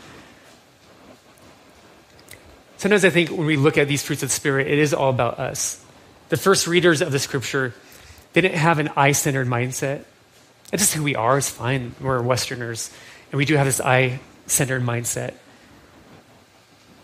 Sometimes 2.76 3.04
I 3.04 3.10
think 3.10 3.30
when 3.30 3.46
we 3.46 3.56
look 3.56 3.76
at 3.76 3.88
these 3.88 4.02
fruits 4.02 4.22
of 4.22 4.28
the 4.28 4.34
Spirit, 4.34 4.68
it 4.68 4.78
is 4.78 4.94
all 4.94 5.10
about 5.10 5.38
us. 5.38 5.84
The 6.28 6.36
first 6.36 6.66
readers 6.68 7.02
of 7.02 7.10
the 7.10 7.18
scripture 7.18 7.74
didn't 8.32 8.54
have 8.54 8.78
an 8.78 8.90
I 8.96 9.12
centered 9.12 9.48
mindset. 9.48 10.04
That's 10.70 10.82
just 10.82 10.94
who 10.94 11.02
we 11.02 11.16
are, 11.16 11.38
it's 11.38 11.50
fine. 11.50 11.94
We're 12.00 12.22
Westerners, 12.22 12.92
and 13.32 13.38
we 13.38 13.44
do 13.44 13.56
have 13.56 13.66
this 13.66 13.80
I 13.80 14.20
centered 14.46 14.82
mindset. 14.82 15.34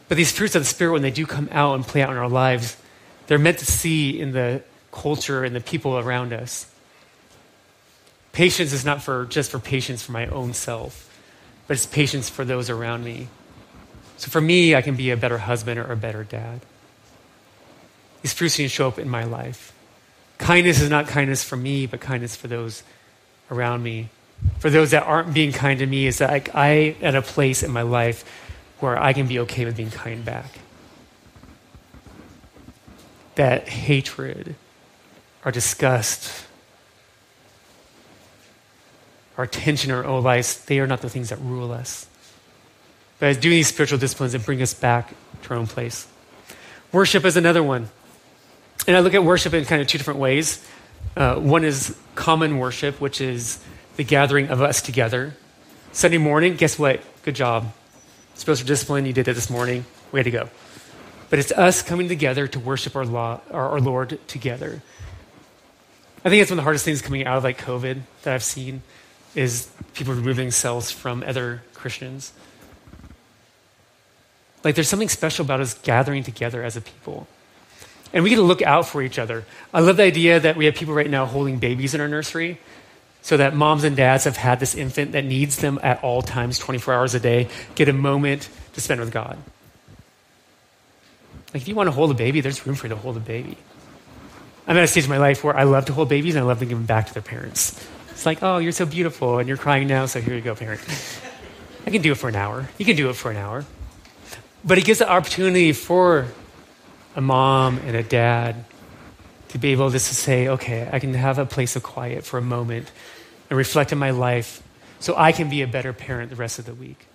But 0.08 0.16
these 0.16 0.30
fruits 0.30 0.54
of 0.54 0.62
the 0.62 0.66
Spirit, 0.66 0.92
when 0.92 1.02
they 1.02 1.10
do 1.10 1.26
come 1.26 1.48
out 1.50 1.74
and 1.74 1.84
play 1.84 2.02
out 2.02 2.10
in 2.10 2.16
our 2.16 2.28
lives, 2.28 2.76
they're 3.26 3.38
meant 3.38 3.58
to 3.58 3.66
see 3.66 4.20
in 4.20 4.32
the 4.32 4.62
culture 4.92 5.44
and 5.44 5.54
the 5.54 5.60
people 5.60 5.98
around 5.98 6.32
us. 6.32 6.72
Patience 8.32 8.72
is 8.72 8.84
not 8.84 9.02
for 9.02 9.24
just 9.26 9.50
for 9.50 9.58
patience 9.58 10.02
for 10.02 10.12
my 10.12 10.26
own 10.26 10.52
self, 10.52 11.12
but 11.66 11.76
it's 11.76 11.86
patience 11.86 12.28
for 12.28 12.44
those 12.44 12.70
around 12.70 13.02
me. 13.02 13.28
So 14.16 14.30
for 14.30 14.40
me, 14.40 14.74
I 14.74 14.82
can 14.82 14.94
be 14.94 15.10
a 15.10 15.16
better 15.16 15.38
husband 15.38 15.80
or 15.80 15.90
a 15.90 15.96
better 15.96 16.22
dad. 16.22 16.60
These 18.22 18.32
fruits 18.32 18.58
need 18.58 18.66
to 18.66 18.68
show 18.68 18.88
up 18.88 18.98
in 18.98 19.08
my 19.08 19.24
life. 19.24 19.72
Kindness 20.38 20.80
is 20.80 20.90
not 20.90 21.08
kindness 21.08 21.42
for 21.42 21.56
me, 21.56 21.86
but 21.86 22.00
kindness 22.00 22.36
for 22.36 22.48
those 22.48 22.82
around 23.50 23.82
me. 23.82 24.08
For 24.58 24.70
those 24.70 24.90
that 24.90 25.04
aren't 25.04 25.32
being 25.32 25.52
kind 25.52 25.78
to 25.78 25.86
me, 25.86 26.06
is 26.06 26.18
that 26.18 26.30
I, 26.30 26.42
I 26.54 26.96
at 27.00 27.14
a 27.14 27.22
place 27.22 27.62
in 27.62 27.70
my 27.70 27.82
life 27.82 28.24
where 28.80 29.00
I 29.00 29.12
can 29.12 29.26
be 29.26 29.38
okay 29.40 29.64
with 29.64 29.76
being 29.76 29.90
kind 29.90 30.24
back. 30.24 30.58
That 33.36 33.68
hatred, 33.68 34.54
our 35.44 35.52
disgust, 35.52 36.46
our 39.36 39.46
tension, 39.46 39.90
our 39.90 40.04
own 40.04 40.22
lives, 40.22 40.64
they 40.64 40.80
are 40.80 40.86
not 40.86 41.02
the 41.02 41.10
things 41.10 41.28
that 41.28 41.38
rule 41.40 41.72
us. 41.72 42.06
But 43.18 43.26
as 43.26 43.36
doing 43.38 43.56
these 43.56 43.68
spiritual 43.68 43.98
disciplines 43.98 44.32
that 44.32 44.44
bring 44.44 44.60
us 44.62 44.74
back 44.74 45.14
to 45.42 45.50
our 45.50 45.56
own 45.56 45.66
place. 45.66 46.06
Worship 46.92 47.24
is 47.24 47.36
another 47.36 47.62
one. 47.62 47.88
And 48.86 48.96
I 48.96 49.00
look 49.00 49.14
at 49.14 49.24
worship 49.24 49.54
in 49.54 49.64
kind 49.64 49.82
of 49.82 49.88
two 49.88 49.98
different 49.98 50.20
ways. 50.20 50.66
Uh, 51.16 51.36
one 51.36 51.64
is 51.64 51.96
common 52.14 52.58
worship, 52.58 53.00
which 53.00 53.20
is 53.20 53.58
the 53.96 54.04
gathering 54.04 54.48
of 54.48 54.60
us 54.60 54.82
together. 54.82 55.34
Sunday 55.92 56.18
morning, 56.18 56.56
guess 56.56 56.78
what? 56.78 57.00
Good 57.22 57.34
job. 57.34 57.72
Spiritual 58.34 58.66
discipline, 58.66 59.06
you 59.06 59.14
did 59.14 59.26
it 59.26 59.32
this 59.32 59.48
morning. 59.48 59.86
Way 60.12 60.22
to 60.22 60.30
go. 60.30 60.50
But 61.30 61.38
it's 61.38 61.52
us 61.52 61.80
coming 61.80 62.08
together 62.08 62.46
to 62.48 62.60
worship 62.60 62.94
our, 62.94 63.06
law, 63.06 63.40
our, 63.50 63.70
our 63.70 63.80
Lord 63.80 64.18
together. 64.28 64.82
I 66.22 66.28
think 66.28 66.42
it's 66.42 66.50
one 66.50 66.58
of 66.58 66.62
the 66.62 66.64
hardest 66.64 66.84
things 66.84 67.00
coming 67.00 67.24
out 67.24 67.38
of 67.38 67.44
like 67.44 67.58
COVID 67.58 68.00
that 68.22 68.34
I've 68.34 68.42
seen 68.44 68.82
is 69.34 69.70
people 69.94 70.12
removing 70.12 70.46
themselves 70.46 70.90
from 70.90 71.22
other 71.26 71.62
Christians. 71.72 72.32
Like 74.64 74.74
there's 74.74 74.88
something 74.88 75.08
special 75.08 75.44
about 75.44 75.60
us 75.60 75.74
gathering 75.74 76.24
together 76.24 76.62
as 76.62 76.76
a 76.76 76.80
people. 76.80 77.26
And 78.12 78.24
we 78.24 78.30
get 78.30 78.36
to 78.36 78.42
look 78.42 78.62
out 78.62 78.86
for 78.86 79.02
each 79.02 79.18
other. 79.18 79.44
I 79.74 79.80
love 79.80 79.96
the 79.96 80.04
idea 80.04 80.40
that 80.40 80.56
we 80.56 80.66
have 80.66 80.74
people 80.74 80.94
right 80.94 81.10
now 81.10 81.26
holding 81.26 81.58
babies 81.58 81.94
in 81.94 82.00
our 82.00 82.08
nursery 82.08 82.58
so 83.22 83.36
that 83.36 83.54
moms 83.54 83.82
and 83.82 83.96
dads 83.96 84.24
have 84.24 84.36
had 84.36 84.60
this 84.60 84.74
infant 84.74 85.12
that 85.12 85.24
needs 85.24 85.56
them 85.56 85.80
at 85.82 86.02
all 86.04 86.22
times, 86.22 86.58
24 86.58 86.94
hours 86.94 87.14
a 87.14 87.20
day, 87.20 87.48
get 87.74 87.88
a 87.88 87.92
moment 87.92 88.48
to 88.74 88.80
spend 88.80 89.00
with 89.00 89.10
God. 89.10 89.36
Like 91.52 91.62
if 91.62 91.68
you 91.68 91.74
want 91.74 91.88
to 91.88 91.92
hold 91.92 92.10
a 92.10 92.14
baby, 92.14 92.40
there's 92.40 92.64
room 92.66 92.76
for 92.76 92.86
you 92.86 92.90
to 92.90 92.96
hold 92.96 93.16
a 93.16 93.20
baby. 93.20 93.56
I'm 94.68 94.76
at 94.76 94.84
a 94.84 94.86
stage 94.86 95.04
in 95.04 95.10
my 95.10 95.18
life 95.18 95.42
where 95.42 95.56
I 95.56 95.64
love 95.64 95.86
to 95.86 95.92
hold 95.92 96.08
babies 96.08 96.36
and 96.36 96.44
I 96.44 96.46
love 96.46 96.60
to 96.60 96.66
give 96.66 96.78
them 96.78 96.86
back 96.86 97.08
to 97.08 97.14
their 97.14 97.22
parents. 97.22 97.84
It's 98.10 98.26
like, 98.26 98.42
oh, 98.42 98.58
you're 98.58 98.72
so 98.72 98.86
beautiful 98.86 99.38
and 99.38 99.48
you're 99.48 99.56
crying 99.56 99.88
now, 99.88 100.06
so 100.06 100.20
here 100.20 100.34
you 100.34 100.40
go, 100.40 100.54
parent. 100.54 100.80
I 101.86 101.90
can 101.90 102.02
do 102.02 102.12
it 102.12 102.16
for 102.16 102.28
an 102.28 102.36
hour. 102.36 102.68
You 102.78 102.84
can 102.84 102.96
do 102.96 103.10
it 103.10 103.14
for 103.14 103.30
an 103.30 103.36
hour. 103.36 103.64
But 104.64 104.78
it 104.78 104.84
gives 104.84 104.98
the 105.00 105.08
opportunity 105.08 105.72
for 105.72 106.26
a 107.16 107.20
mom 107.20 107.78
and 107.78 107.96
a 107.96 108.02
dad 108.02 108.64
to 109.48 109.58
be 109.58 109.72
able 109.72 109.90
to 109.90 109.98
say, 109.98 110.48
okay, 110.48 110.88
I 110.92 110.98
can 110.98 111.14
have 111.14 111.38
a 111.38 111.46
place 111.46 111.74
of 111.74 111.82
quiet 111.82 112.24
for 112.24 112.38
a 112.38 112.42
moment 112.42 112.92
and 113.50 113.56
reflect 113.56 113.92
on 113.92 113.98
my 113.98 114.10
life 114.10 114.62
so 115.00 115.14
I 115.16 115.32
can 115.32 115.48
be 115.48 115.62
a 115.62 115.66
better 115.66 115.92
parent 115.92 116.30
the 116.30 116.36
rest 116.36 116.58
of 116.58 116.66
the 116.66 116.74
week. 116.74 117.06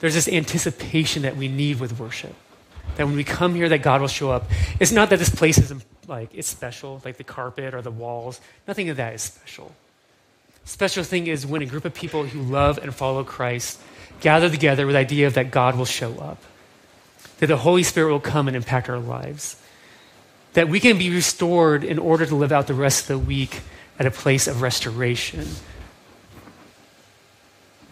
There's 0.00 0.14
this 0.14 0.28
anticipation 0.28 1.22
that 1.22 1.36
we 1.36 1.48
need 1.48 1.80
with 1.80 1.98
worship. 1.98 2.34
That 2.96 3.06
when 3.06 3.16
we 3.16 3.24
come 3.24 3.54
here, 3.54 3.68
that 3.68 3.82
God 3.82 4.00
will 4.00 4.08
show 4.08 4.30
up. 4.30 4.50
It's 4.80 4.92
not 4.92 5.10
that 5.10 5.18
this 5.18 5.28
place 5.28 5.58
is 5.58 5.72
like 6.08 6.30
it's 6.34 6.48
special, 6.48 7.00
like 7.04 7.18
the 7.18 7.24
carpet 7.24 7.72
or 7.74 7.82
the 7.82 7.90
walls. 7.90 8.40
Nothing 8.66 8.88
of 8.88 8.96
that 8.96 9.14
is 9.14 9.22
special. 9.22 9.72
Special 10.64 11.04
thing 11.04 11.26
is 11.26 11.46
when 11.46 11.62
a 11.62 11.66
group 11.66 11.84
of 11.84 11.94
people 11.94 12.24
who 12.24 12.40
love 12.42 12.78
and 12.78 12.94
follow 12.94 13.24
Christ 13.24 13.80
gather 14.20 14.50
together 14.50 14.86
with 14.86 14.94
the 14.94 14.98
idea 14.98 15.30
that 15.30 15.50
God 15.50 15.76
will 15.76 15.84
show 15.84 16.18
up, 16.18 16.42
that 17.40 17.46
the 17.46 17.56
Holy 17.56 17.82
Spirit 17.82 18.12
will 18.12 18.20
come 18.20 18.46
and 18.46 18.56
impact 18.56 18.88
our 18.88 18.98
lives, 18.98 19.56
that 20.52 20.68
we 20.68 20.78
can 20.78 20.98
be 20.98 21.10
restored 21.10 21.82
in 21.82 21.98
order 21.98 22.26
to 22.26 22.34
live 22.34 22.52
out 22.52 22.66
the 22.66 22.74
rest 22.74 23.02
of 23.02 23.08
the 23.08 23.18
week 23.18 23.60
at 23.98 24.06
a 24.06 24.10
place 24.10 24.46
of 24.46 24.62
restoration, 24.62 25.46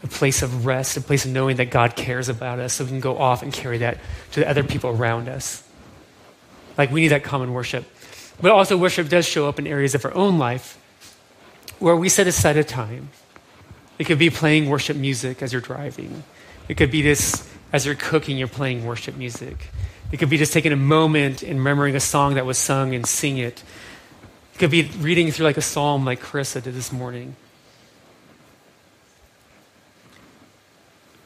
a 0.02 0.06
place 0.06 0.42
of 0.42 0.66
rest, 0.66 0.96
a 0.96 1.00
place 1.00 1.24
of 1.24 1.32
knowing 1.32 1.56
that 1.56 1.70
God 1.70 1.96
cares 1.96 2.28
about 2.28 2.58
us 2.58 2.74
so 2.74 2.84
we 2.84 2.90
can 2.90 3.00
go 3.00 3.16
off 3.18 3.42
and 3.42 3.52
carry 3.52 3.78
that 3.78 3.98
to 4.32 4.40
the 4.40 4.48
other 4.48 4.62
people 4.62 4.90
around 4.90 5.28
us. 5.28 5.66
Like 6.76 6.90
we 6.90 7.00
need 7.00 7.08
that 7.08 7.24
common 7.24 7.52
worship. 7.52 7.84
But 8.40 8.52
also, 8.52 8.76
worship 8.76 9.08
does 9.08 9.26
show 9.26 9.48
up 9.48 9.58
in 9.58 9.66
areas 9.66 9.94
of 9.94 10.04
our 10.04 10.14
own 10.14 10.38
life 10.38 10.78
where 11.78 11.96
we 11.96 12.08
set 12.08 12.26
aside 12.26 12.56
a 12.56 12.64
time. 12.64 13.08
It 13.98 14.04
could 14.04 14.18
be 14.18 14.30
playing 14.30 14.68
worship 14.68 14.96
music 14.96 15.42
as 15.42 15.52
you're 15.52 15.62
driving. 15.62 16.22
It 16.68 16.76
could 16.76 16.90
be 16.90 17.02
this 17.02 17.48
as 17.72 17.86
you're 17.86 17.94
cooking, 17.94 18.38
you're 18.38 18.48
playing 18.48 18.86
worship 18.86 19.16
music. 19.16 19.70
It 20.10 20.16
could 20.16 20.30
be 20.30 20.38
just 20.38 20.52
taking 20.52 20.72
a 20.72 20.76
moment 20.76 21.42
and 21.42 21.58
remembering 21.58 21.94
a 21.94 22.00
song 22.00 22.34
that 22.34 22.46
was 22.46 22.56
sung 22.56 22.94
and 22.94 23.06
sing 23.06 23.38
it. 23.38 23.62
It 24.54 24.58
could 24.58 24.70
be 24.70 24.82
reading 24.98 25.30
through 25.30 25.44
like 25.44 25.58
a 25.58 25.62
psalm 25.62 26.04
like 26.04 26.20
Carissa 26.20 26.62
did 26.62 26.74
this 26.74 26.92
morning. 26.92 27.36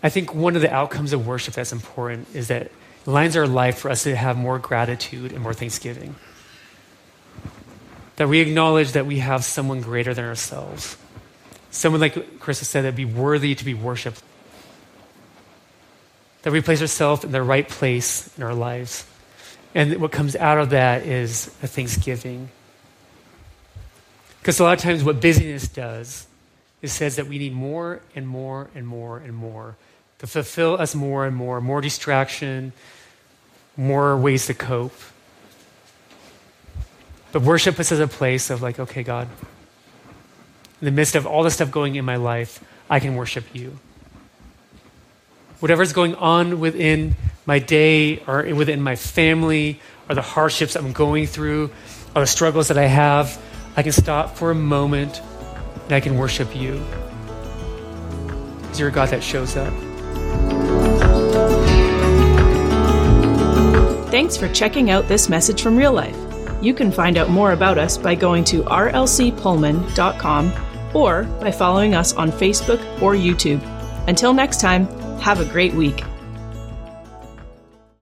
I 0.03 0.09
think 0.09 0.35
one 0.35 0.57
of 0.57 0.63
the 0.63 0.73
outcomes 0.73 1.13
of 1.13 1.27
worship 1.27 1.55
that's 1.55 1.73
important 1.73 2.27
is 2.35 2.49
that 2.49 2.63
it 2.63 2.73
lines 3.07 3.37
our 3.37 3.47
life 3.47 3.79
for 3.79 3.91
us 3.91 4.03
to 4.03 4.17
have 4.17 4.37
more 4.37 4.59
gratitude 4.59 5.33
and 5.33 5.43
more 5.43 5.55
thanksgiving. 5.55 6.17
That 8.17 8.29
we 8.29 8.41
acknowledge 8.41 8.93
that 8.93 9.07
we 9.07 9.21
have 9.21 9.45
someone 9.45 9.81
greater 9.81 10.13
than 10.13 10.25
ourselves. 10.25 10.97
Someone, 11.71 12.01
like 12.01 12.41
Chris 12.41 12.61
Carissa 12.61 12.65
said, 12.65 12.85
that 12.85 12.97
be 12.97 13.05
worthy 13.05 13.55
to 13.55 13.65
be 13.65 13.75
worshiped. 13.75 14.23
That 16.43 16.53
we 16.53 16.61
place 16.61 16.81
ourselves 16.81 17.25
in 17.25 17.33
the 17.33 17.43
right 17.43 17.69
place 17.69 18.37
in 18.37 18.43
our 18.43 18.55
lives. 18.55 19.07
And 19.75 20.01
what 20.01 20.13
comes 20.13 20.37
out 20.37 20.59
of 20.59 20.71
that 20.71 21.07
is 21.07 21.47
a 21.63 21.67
thanksgiving. 21.67 22.51
Because 24.41 24.59
a 24.59 24.65
lot 24.65 24.77
of 24.77 24.81
times, 24.81 25.05
what 25.05 25.21
busyness 25.21 25.69
does 25.69 26.27
is 26.83 26.93
says 26.93 27.17
that 27.17 27.29
we 27.29 27.39
need 27.39 27.53
more 27.53 28.01
and 28.15 28.27
more 28.27 28.69
and 28.75 28.87
more 28.87 29.19
and 29.19 29.35
more 29.35 29.77
to 30.19 30.27
fulfill 30.27 30.81
us 30.81 30.95
more 30.95 31.27
and 31.27 31.35
more, 31.35 31.61
more 31.61 31.81
distraction, 31.81 32.73
more 33.77 34.17
ways 34.17 34.47
to 34.47 34.55
cope. 34.55 34.95
But 37.31 37.43
worship 37.43 37.77
puts 37.77 37.93
us 37.93 37.99
a 37.99 38.09
place 38.09 38.51
of 38.51 38.63
like, 38.63 38.79
okay, 38.79 39.03
God, 39.03 39.29
in 40.81 40.85
the 40.85 40.91
midst 40.91 41.15
of 41.15 41.27
all 41.27 41.43
the 41.43 41.51
stuff 41.51 41.71
going 41.71 41.95
in 41.95 42.05
my 42.05 42.17
life, 42.17 42.63
I 42.91 43.01
can 43.01 43.15
worship 43.15 43.45
you. 43.55 43.79
Whatever's 45.63 45.93
going 45.93 46.17
on 46.17 46.59
within 46.59 47.15
my 47.47 47.61
day 47.61 48.19
or 48.27 48.43
within 48.53 48.83
my 48.83 48.97
family 48.97 49.79
or 50.09 50.17
the 50.17 50.21
hardships 50.21 50.75
I'm 50.75 50.93
going 50.93 51.29
through 51.29 51.71
or 52.17 52.23
the 52.23 52.27
struggles 52.27 52.67
that 52.67 52.79
I 52.79 52.87
have, 52.87 53.41
I 53.77 53.85
can 53.85 53.93
stop 53.93 54.35
for 54.37 54.51
a 54.51 54.57
moment 54.57 55.23
and 55.85 55.93
I 55.93 56.01
can 56.01 56.19
worship 56.19 56.57
you. 56.57 56.85
Is 58.73 58.81
you're 58.81 58.89
a 58.89 58.93
God 58.93 59.11
that 59.11 59.23
shows 59.23 59.57
up. 59.57 59.73
Thanks 64.11 64.37
for 64.37 64.49
checking 64.49 64.91
out 64.91 65.07
this 65.07 65.29
message 65.29 65.63
from 65.63 65.77
real 65.77 65.93
life. 65.93 66.17
You 66.61 66.75
can 66.75 66.91
find 66.91 67.17
out 67.17 67.31
more 67.31 67.53
about 67.53 67.79
us 67.79 67.97
by 67.97 68.17
going 68.17 68.43
to 68.47 68.65
rlcpullman.com 68.65 70.53
or 70.93 71.23
by 71.23 71.53
following 71.53 71.95
us 71.95 72.15
on 72.15 72.33
Facebook 72.33 72.81
or 73.01 73.15
YouTube. 73.15 73.63
Until 74.09 74.35
next 74.35 74.61
time, 74.61 74.89
have 75.23 75.41
a 75.41 75.45
great 75.45 75.73
week. 75.73 76.03